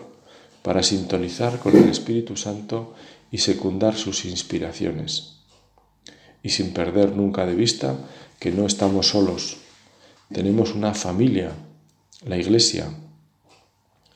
para 0.62 0.82
sintonizar 0.82 1.60
con 1.60 1.76
el 1.76 1.88
Espíritu 1.88 2.36
Santo 2.36 2.94
y 3.30 3.38
secundar 3.38 3.94
sus 3.94 4.24
inspiraciones. 4.24 5.36
Y 6.42 6.50
sin 6.50 6.72
perder 6.72 7.14
nunca 7.14 7.46
de 7.46 7.54
vista 7.54 7.96
que 8.40 8.50
no 8.50 8.66
estamos 8.66 9.08
solos, 9.08 9.58
tenemos 10.32 10.74
una 10.74 10.94
familia, 10.94 11.52
la 12.26 12.36
Iglesia. 12.36 12.88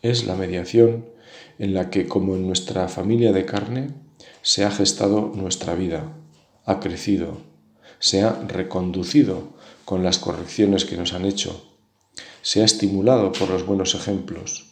Es 0.02 0.26
la 0.26 0.34
mediación 0.34 1.06
en 1.58 1.74
la 1.74 1.90
que, 1.90 2.06
como 2.06 2.34
en 2.34 2.46
nuestra 2.46 2.88
familia 2.88 3.32
de 3.32 3.44
carne, 3.44 3.90
se 4.42 4.64
ha 4.64 4.70
gestado 4.70 5.32
nuestra 5.34 5.74
vida, 5.74 6.12
ha 6.64 6.80
crecido, 6.80 7.38
se 8.00 8.22
ha 8.22 8.32
reconducido 8.32 9.50
con 9.84 10.02
las 10.02 10.18
correcciones 10.18 10.84
que 10.84 10.96
nos 10.96 11.12
han 11.12 11.24
hecho 11.24 11.67
se 12.42 12.62
ha 12.62 12.64
estimulado 12.64 13.32
por 13.32 13.50
los 13.50 13.66
buenos 13.66 13.94
ejemplos, 13.94 14.66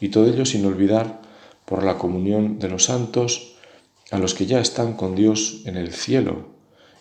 y 0.00 0.08
todo 0.08 0.26
ello 0.26 0.44
sin 0.44 0.64
olvidar 0.66 1.20
por 1.64 1.84
la 1.84 1.98
comunión 1.98 2.58
de 2.58 2.68
los 2.68 2.84
santos 2.84 3.54
a 4.10 4.18
los 4.18 4.34
que 4.34 4.46
ya 4.46 4.60
están 4.60 4.94
con 4.94 5.14
Dios 5.14 5.62
en 5.66 5.76
el 5.76 5.92
cielo 5.92 6.48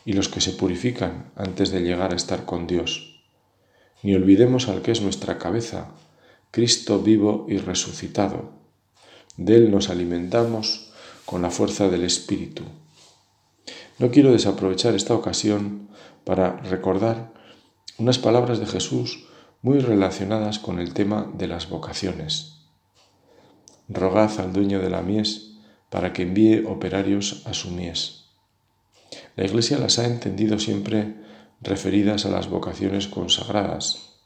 y 0.05 0.13
los 0.13 0.29
que 0.29 0.41
se 0.41 0.51
purifican 0.51 1.31
antes 1.35 1.71
de 1.71 1.81
llegar 1.81 2.13
a 2.13 2.15
estar 2.15 2.45
con 2.45 2.67
Dios. 2.67 3.23
Ni 4.03 4.15
olvidemos 4.15 4.67
al 4.67 4.81
que 4.81 4.91
es 4.91 5.01
nuestra 5.01 5.37
cabeza, 5.37 5.91
Cristo 6.51 6.99
vivo 6.99 7.45
y 7.49 7.57
resucitado. 7.57 8.51
De 9.37 9.55
Él 9.55 9.71
nos 9.71 9.89
alimentamos 9.89 10.91
con 11.25 11.41
la 11.41 11.51
fuerza 11.51 11.89
del 11.89 12.03
Espíritu. 12.03 12.63
No 13.97 14.11
quiero 14.11 14.31
desaprovechar 14.31 14.95
esta 14.95 15.13
ocasión 15.13 15.89
para 16.23 16.57
recordar 16.57 17.33
unas 17.97 18.17
palabras 18.17 18.59
de 18.59 18.65
Jesús 18.65 19.25
muy 19.61 19.79
relacionadas 19.79 20.59
con 20.59 20.79
el 20.79 20.93
tema 20.93 21.29
de 21.33 21.47
las 21.47 21.69
vocaciones. 21.69 22.59
Rogad 23.87 24.39
al 24.39 24.53
dueño 24.53 24.79
de 24.79 24.89
la 24.89 25.01
mies 25.01 25.57
para 25.89 26.13
que 26.13 26.21
envíe 26.23 26.63
operarios 26.65 27.43
a 27.45 27.53
su 27.53 27.71
mies. 27.71 28.25
La 29.35 29.45
Iglesia 29.45 29.77
las 29.77 29.99
ha 29.99 30.05
entendido 30.05 30.59
siempre 30.59 31.15
referidas 31.61 32.25
a 32.25 32.29
las 32.29 32.47
vocaciones 32.47 33.07
consagradas, 33.07 34.19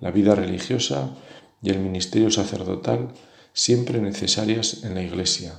la 0.00 0.10
vida 0.10 0.34
religiosa 0.34 1.10
y 1.62 1.70
el 1.70 1.78
ministerio 1.78 2.30
sacerdotal 2.30 3.08
siempre 3.52 4.00
necesarias 4.00 4.84
en 4.84 4.94
la 4.94 5.02
Iglesia. 5.02 5.54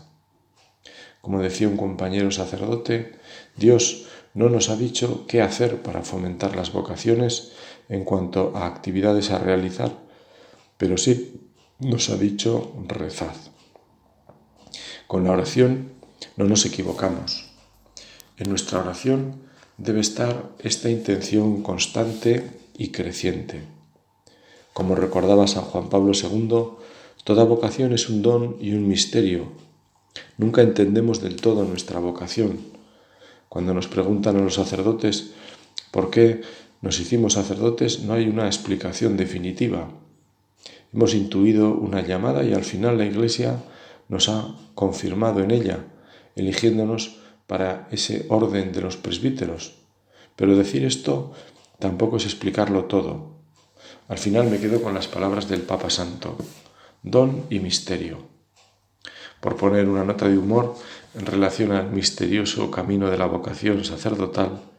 Como 1.21 1.41
decía 1.41 1.67
un 1.67 1.77
compañero 1.77 2.31
sacerdote, 2.31 3.19
Dios 3.55 4.07
no 4.33 4.49
nos 4.49 4.69
ha 4.69 4.75
dicho 4.75 5.25
qué 5.27 5.41
hacer 5.41 5.83
para 5.83 6.01
fomentar 6.01 6.55
las 6.55 6.71
vocaciones 6.71 7.51
en 7.91 8.05
cuanto 8.05 8.53
a 8.55 8.67
actividades 8.67 9.31
a 9.31 9.37
realizar, 9.37 9.91
pero 10.77 10.97
sí 10.97 11.41
nos 11.79 12.09
ha 12.09 12.15
dicho 12.15 12.73
rezad. 12.87 13.35
Con 15.07 15.25
la 15.25 15.31
oración 15.31 15.91
no 16.37 16.45
nos 16.45 16.65
equivocamos. 16.65 17.51
En 18.37 18.49
nuestra 18.49 18.79
oración 18.79 19.41
debe 19.77 19.99
estar 19.99 20.51
esta 20.59 20.89
intención 20.89 21.61
constante 21.63 22.49
y 22.77 22.91
creciente. 22.91 23.61
Como 24.71 24.95
recordaba 24.95 25.47
San 25.47 25.63
Juan 25.63 25.89
Pablo 25.89 26.13
II, 26.13 26.77
toda 27.25 27.43
vocación 27.43 27.91
es 27.91 28.07
un 28.07 28.21
don 28.21 28.55
y 28.61 28.71
un 28.71 28.87
misterio. 28.87 29.51
Nunca 30.37 30.61
entendemos 30.61 31.21
del 31.21 31.35
todo 31.35 31.65
nuestra 31.65 31.99
vocación. 31.99 32.59
Cuando 33.49 33.73
nos 33.73 33.87
preguntan 33.87 34.37
a 34.37 34.41
los 34.41 34.53
sacerdotes 34.53 35.31
por 35.91 36.09
qué 36.09 36.41
nos 36.81 36.99
hicimos 36.99 37.33
sacerdotes, 37.33 38.01
no 38.01 38.13
hay 38.13 38.27
una 38.27 38.47
explicación 38.47 39.15
definitiva. 39.15 39.89
Hemos 40.93 41.13
intuido 41.13 41.73
una 41.73 42.01
llamada 42.01 42.43
y 42.43 42.53
al 42.53 42.63
final 42.63 42.97
la 42.97 43.05
Iglesia 43.05 43.63
nos 44.09 44.29
ha 44.29 44.55
confirmado 44.75 45.41
en 45.41 45.51
ella, 45.51 45.85
eligiéndonos 46.35 47.17
para 47.47 47.87
ese 47.91 48.25
orden 48.29 48.73
de 48.73 48.81
los 48.81 48.97
presbíteros. 48.97 49.75
Pero 50.35 50.57
decir 50.57 50.83
esto 50.83 51.33
tampoco 51.79 52.17
es 52.17 52.25
explicarlo 52.25 52.85
todo. 52.85 53.35
Al 54.07 54.17
final 54.17 54.49
me 54.49 54.59
quedo 54.59 54.81
con 54.81 54.93
las 54.93 55.07
palabras 55.07 55.47
del 55.47 55.61
Papa 55.61 55.89
Santo, 55.89 56.35
don 57.03 57.45
y 57.49 57.59
misterio. 57.59 58.17
Por 59.39 59.55
poner 59.55 59.87
una 59.87 60.03
nota 60.03 60.27
de 60.27 60.37
humor 60.37 60.75
en 61.15 61.25
relación 61.25 61.71
al 61.71 61.91
misterioso 61.91 62.69
camino 62.71 63.09
de 63.09 63.17
la 63.17 63.25
vocación 63.25 63.83
sacerdotal, 63.85 64.70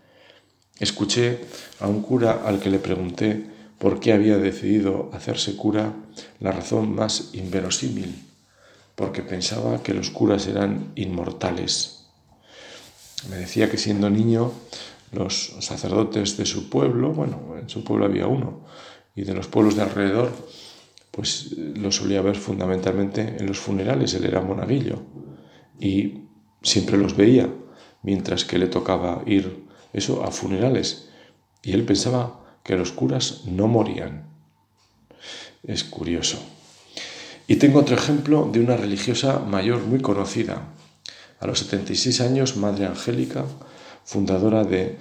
escuché 0.83 1.41
a 1.81 1.87
un 1.87 2.03
cura 2.03 2.43
al 2.45 2.61
que 2.61 2.71
le 2.71 2.79
pregunté 2.79 3.47
por 3.79 4.01
qué 4.01 4.13
había 4.13 4.37
decidido 4.37 5.11
hacerse 5.13 5.57
cura 5.57 5.93
la 6.41 6.53
razón 6.53 6.95
más 6.95 7.31
inverosímil, 7.33 8.15
porque 8.95 9.23
pensaba 9.23 9.83
que 9.83 9.95
los 9.95 10.11
curas 10.11 10.47
eran 10.47 10.93
inmortales. 10.95 12.07
Me 13.31 13.37
decía 13.37 13.71
que 13.71 13.79
siendo 13.79 14.11
niño 14.11 14.53
los 15.13 15.55
sacerdotes 15.61 16.37
de 16.37 16.47
su 16.47 16.69
pueblo, 16.69 17.13
bueno, 17.13 17.57
en 17.61 17.69
su 17.69 17.85
pueblo 17.85 18.05
había 18.05 18.27
uno, 18.27 18.65
y 19.15 19.23
de 19.23 19.35
los 19.35 19.47
pueblos 19.47 19.77
de 19.77 19.83
alrededor, 19.83 20.33
pues 21.11 21.53
lo 21.57 21.93
solía 21.93 22.23
ver 22.23 22.37
fundamentalmente 22.37 23.37
en 23.39 23.47
los 23.47 23.59
funerales, 23.59 24.15
él 24.15 24.25
era 24.25 24.41
monaguillo 24.41 25.03
y 25.79 26.29
siempre 26.63 26.97
los 26.97 27.17
veía, 27.17 27.49
mientras 28.03 28.45
que 28.45 28.59
le 28.59 28.67
tocaba 28.67 29.23
ir 29.27 29.62
eso 29.93 30.25
a 30.25 30.31
funerales. 30.31 31.09
Y 31.63 31.73
él 31.73 31.85
pensaba 31.85 32.41
que 32.65 32.77
los 32.77 32.93
curas 32.93 33.43
no 33.47 33.69
morían. 33.69 34.27
Es 35.63 35.85
curioso. 35.85 36.39
Y 37.47 37.57
tengo 37.57 37.81
otro 37.81 37.97
ejemplo 37.97 38.49
de 38.53 38.61
una 38.61 38.77
religiosa 38.77 39.39
mayor 39.39 39.83
muy 39.83 40.01
conocida. 40.01 40.69
A 41.41 41.47
los 41.47 41.59
76 41.59 42.21
años, 42.21 42.57
Madre 42.57 42.87
Angélica, 42.87 43.45
fundadora 44.05 44.65
de 44.65 44.99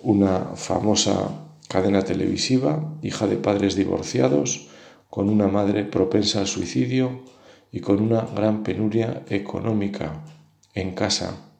una 0.00 0.56
famosa 0.56 1.46
cadena 1.68 2.02
televisiva, 2.02 2.98
hija 3.02 3.26
de 3.26 3.36
padres 3.36 3.76
divorciados, 3.76 4.68
con 5.08 5.28
una 5.28 5.48
madre 5.48 5.84
propensa 5.84 6.40
al 6.40 6.46
suicidio 6.46 7.22
y 7.70 7.80
con 7.80 8.00
una 8.00 8.22
gran 8.22 8.62
penuria 8.62 9.22
económica 9.28 10.24
en 10.74 10.94
casa. 10.94 11.51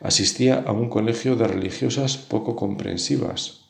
Asistía 0.00 0.64
a 0.66 0.72
un 0.72 0.88
colegio 0.88 1.36
de 1.36 1.46
religiosas 1.46 2.16
poco 2.16 2.56
comprensivas. 2.56 3.66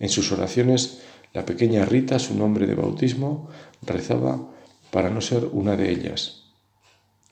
En 0.00 0.08
sus 0.08 0.32
oraciones, 0.32 1.00
la 1.34 1.44
pequeña 1.44 1.84
Rita, 1.84 2.18
su 2.18 2.34
nombre 2.34 2.66
de 2.66 2.74
bautismo, 2.74 3.48
rezaba 3.82 4.40
para 4.90 5.10
no 5.10 5.20
ser 5.20 5.44
una 5.52 5.76
de 5.76 5.90
ellas. 5.90 6.44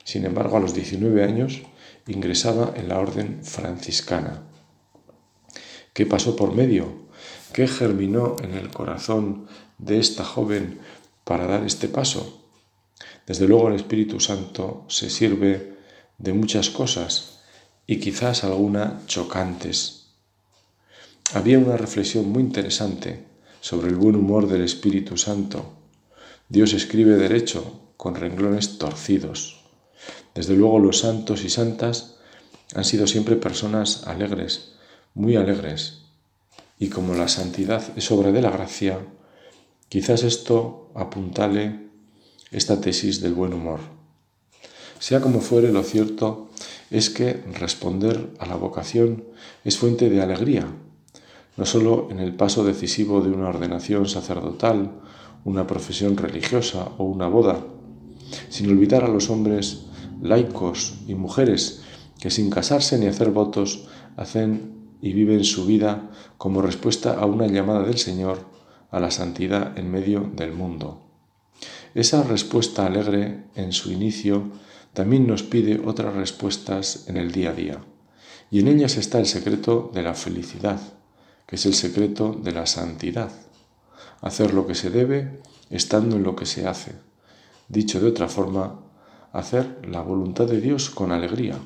Sin 0.03 0.25
embargo, 0.25 0.57
a 0.57 0.59
los 0.59 0.73
19 0.73 1.23
años 1.23 1.63
ingresaba 2.07 2.73
en 2.75 2.89
la 2.89 2.99
orden 2.99 3.43
franciscana. 3.43 4.43
¿Qué 5.93 6.05
pasó 6.05 6.35
por 6.35 6.53
medio? 6.53 7.07
¿Qué 7.53 7.67
germinó 7.67 8.35
en 8.43 8.53
el 8.53 8.69
corazón 8.69 9.47
de 9.77 9.99
esta 9.99 10.23
joven 10.23 10.79
para 11.23 11.47
dar 11.47 11.63
este 11.63 11.87
paso? 11.87 12.43
Desde 13.25 13.47
luego 13.47 13.67
el 13.67 13.75
Espíritu 13.75 14.19
Santo 14.19 14.85
se 14.87 15.09
sirve 15.09 15.77
de 16.17 16.33
muchas 16.33 16.69
cosas 16.69 17.36
y 17.87 17.99
quizás 17.99 18.43
algunas 18.43 19.07
chocantes. 19.07 20.07
Había 21.33 21.57
una 21.57 21.77
reflexión 21.77 22.29
muy 22.29 22.43
interesante 22.43 23.23
sobre 23.61 23.87
el 23.87 23.95
buen 23.95 24.15
humor 24.15 24.47
del 24.47 24.61
Espíritu 24.61 25.17
Santo. 25.17 25.73
Dios 26.49 26.73
escribe 26.73 27.15
derecho 27.15 27.81
con 27.95 28.15
renglones 28.15 28.77
torcidos. 28.77 29.63
Desde 30.35 30.55
luego 30.55 30.79
los 30.79 30.99
santos 30.99 31.43
y 31.43 31.49
santas 31.49 32.17
han 32.75 32.83
sido 32.83 33.07
siempre 33.07 33.37
personas 33.37 34.05
alegres, 34.05 34.73
muy 35.13 35.37
alegres, 35.37 36.01
y 36.79 36.89
como 36.89 37.15
la 37.15 37.27
santidad 37.27 37.83
es 37.95 38.11
obra 38.11 38.31
de 38.31 38.41
la 38.41 38.51
gracia, 38.51 38.99
quizás 39.89 40.23
esto 40.23 40.91
apuntale 40.93 41.87
esta 42.51 42.79
tesis 42.79 43.21
del 43.21 43.33
buen 43.33 43.53
humor. 43.53 43.79
Sea 44.99 45.21
como 45.21 45.41
fuere, 45.41 45.71
lo 45.71 45.83
cierto 45.83 46.46
es 46.89 47.09
que 47.09 47.43
responder 47.53 48.33
a 48.39 48.45
la 48.45 48.55
vocación 48.55 49.25
es 49.63 49.77
fuente 49.77 50.09
de 50.09 50.21
alegría, 50.21 50.67
no 51.57 51.65
solo 51.65 52.07
en 52.11 52.19
el 52.19 52.35
paso 52.35 52.63
decisivo 52.63 53.21
de 53.21 53.29
una 53.29 53.49
ordenación 53.49 54.07
sacerdotal, 54.07 54.91
una 55.43 55.67
profesión 55.67 56.17
religiosa 56.17 56.89
o 56.97 57.03
una 57.03 57.27
boda, 57.27 57.65
sin 58.49 58.69
olvidar 58.69 59.03
a 59.03 59.09
los 59.09 59.29
hombres 59.29 59.85
laicos 60.21 60.95
y 61.07 61.15
mujeres 61.15 61.83
que 62.19 62.29
sin 62.29 62.49
casarse 62.49 62.97
ni 62.97 63.07
hacer 63.07 63.31
votos 63.31 63.87
hacen 64.15 64.77
y 65.01 65.13
viven 65.13 65.43
su 65.43 65.65
vida 65.65 66.09
como 66.37 66.61
respuesta 66.61 67.13
a 67.13 67.25
una 67.25 67.47
llamada 67.47 67.83
del 67.83 67.97
Señor 67.97 68.39
a 68.89 68.99
la 68.99 69.11
santidad 69.11 69.77
en 69.77 69.91
medio 69.91 70.29
del 70.35 70.53
mundo. 70.53 71.03
Esa 71.93 72.23
respuesta 72.23 72.85
alegre 72.85 73.45
en 73.55 73.71
su 73.71 73.91
inicio 73.91 74.51
también 74.97 75.27
nos 75.27 75.43
pide 75.43 75.79
otras 75.85 76.15
respuestas 76.15 77.03
en 77.05 77.17
el 77.17 77.31
día 77.31 77.51
a 77.51 77.53
día, 77.53 77.77
y 78.49 78.61
en 78.61 78.67
ellas 78.67 78.97
está 78.97 79.19
el 79.19 79.27
secreto 79.27 79.91
de 79.93 80.01
la 80.01 80.15
felicidad, 80.15 80.81
que 81.45 81.57
es 81.57 81.67
el 81.67 81.75
secreto 81.75 82.33
de 82.33 82.51
la 82.51 82.65
santidad, 82.65 83.31
hacer 84.21 84.55
lo 84.55 84.65
que 84.65 84.73
se 84.73 84.89
debe 84.89 85.39
estando 85.69 86.15
en 86.15 86.23
lo 86.23 86.35
que 86.35 86.47
se 86.47 86.65
hace. 86.65 86.93
Dicho 87.67 87.99
de 87.99 88.07
otra 88.07 88.27
forma, 88.27 88.79
hacer 89.33 89.87
la 89.87 90.01
voluntad 90.01 90.47
de 90.47 90.59
Dios 90.59 90.89
con 90.89 91.11
alegría, 91.11 91.59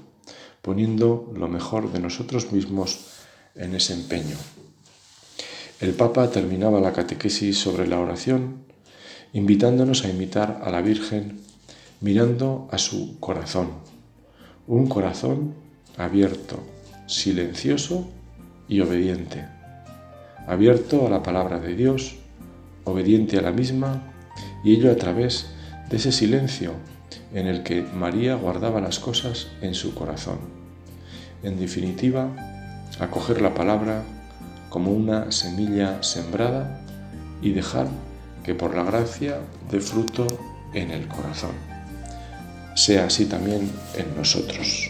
poniendo 0.61 1.31
lo 1.33 1.47
mejor 1.47 1.93
de 1.93 2.01
nosotros 2.01 2.51
mismos 2.51 2.99
en 3.55 3.75
ese 3.75 3.93
empeño. 3.93 4.35
El 5.79 5.93
Papa 5.93 6.29
terminaba 6.31 6.81
la 6.81 6.91
catequesis 6.91 7.57
sobre 7.57 7.87
la 7.87 7.97
oración 7.97 8.65
invitándonos 9.31 10.03
a 10.03 10.09
imitar 10.09 10.59
a 10.65 10.69
la 10.69 10.81
Virgen 10.81 11.39
mirando 12.01 12.67
a 12.71 12.79
su 12.79 13.19
corazón, 13.19 13.69
un 14.67 14.87
corazón 14.87 15.53
abierto, 15.97 16.59
silencioso 17.05 18.09
y 18.67 18.81
obediente, 18.81 19.45
abierto 20.47 21.05
a 21.05 21.09
la 21.09 21.21
palabra 21.21 21.59
de 21.59 21.75
Dios, 21.75 22.15
obediente 22.85 23.37
a 23.37 23.41
la 23.41 23.51
misma 23.51 24.01
y 24.63 24.73
ello 24.73 24.91
a 24.91 24.95
través 24.95 25.51
de 25.89 25.97
ese 25.97 26.11
silencio 26.11 26.73
en 27.33 27.47
el 27.47 27.61
que 27.61 27.83
María 27.83 28.35
guardaba 28.35 28.81
las 28.81 28.97
cosas 28.99 29.47
en 29.61 29.75
su 29.75 29.93
corazón. 29.93 30.39
En 31.43 31.59
definitiva, 31.59 32.29
acoger 32.99 33.41
la 33.41 33.53
palabra 33.53 34.03
como 34.69 34.91
una 34.91 35.31
semilla 35.31 36.01
sembrada 36.01 36.81
y 37.41 37.51
dejar 37.51 37.87
que 38.43 38.55
por 38.55 38.75
la 38.75 38.83
gracia 38.83 39.39
dé 39.69 39.79
fruto 39.79 40.25
en 40.73 40.91
el 40.91 41.07
corazón. 41.07 41.70
Sea 42.75 43.05
así 43.05 43.25
también 43.25 43.69
en 43.95 44.15
nosotros. 44.15 44.89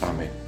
Amén. 0.00 0.47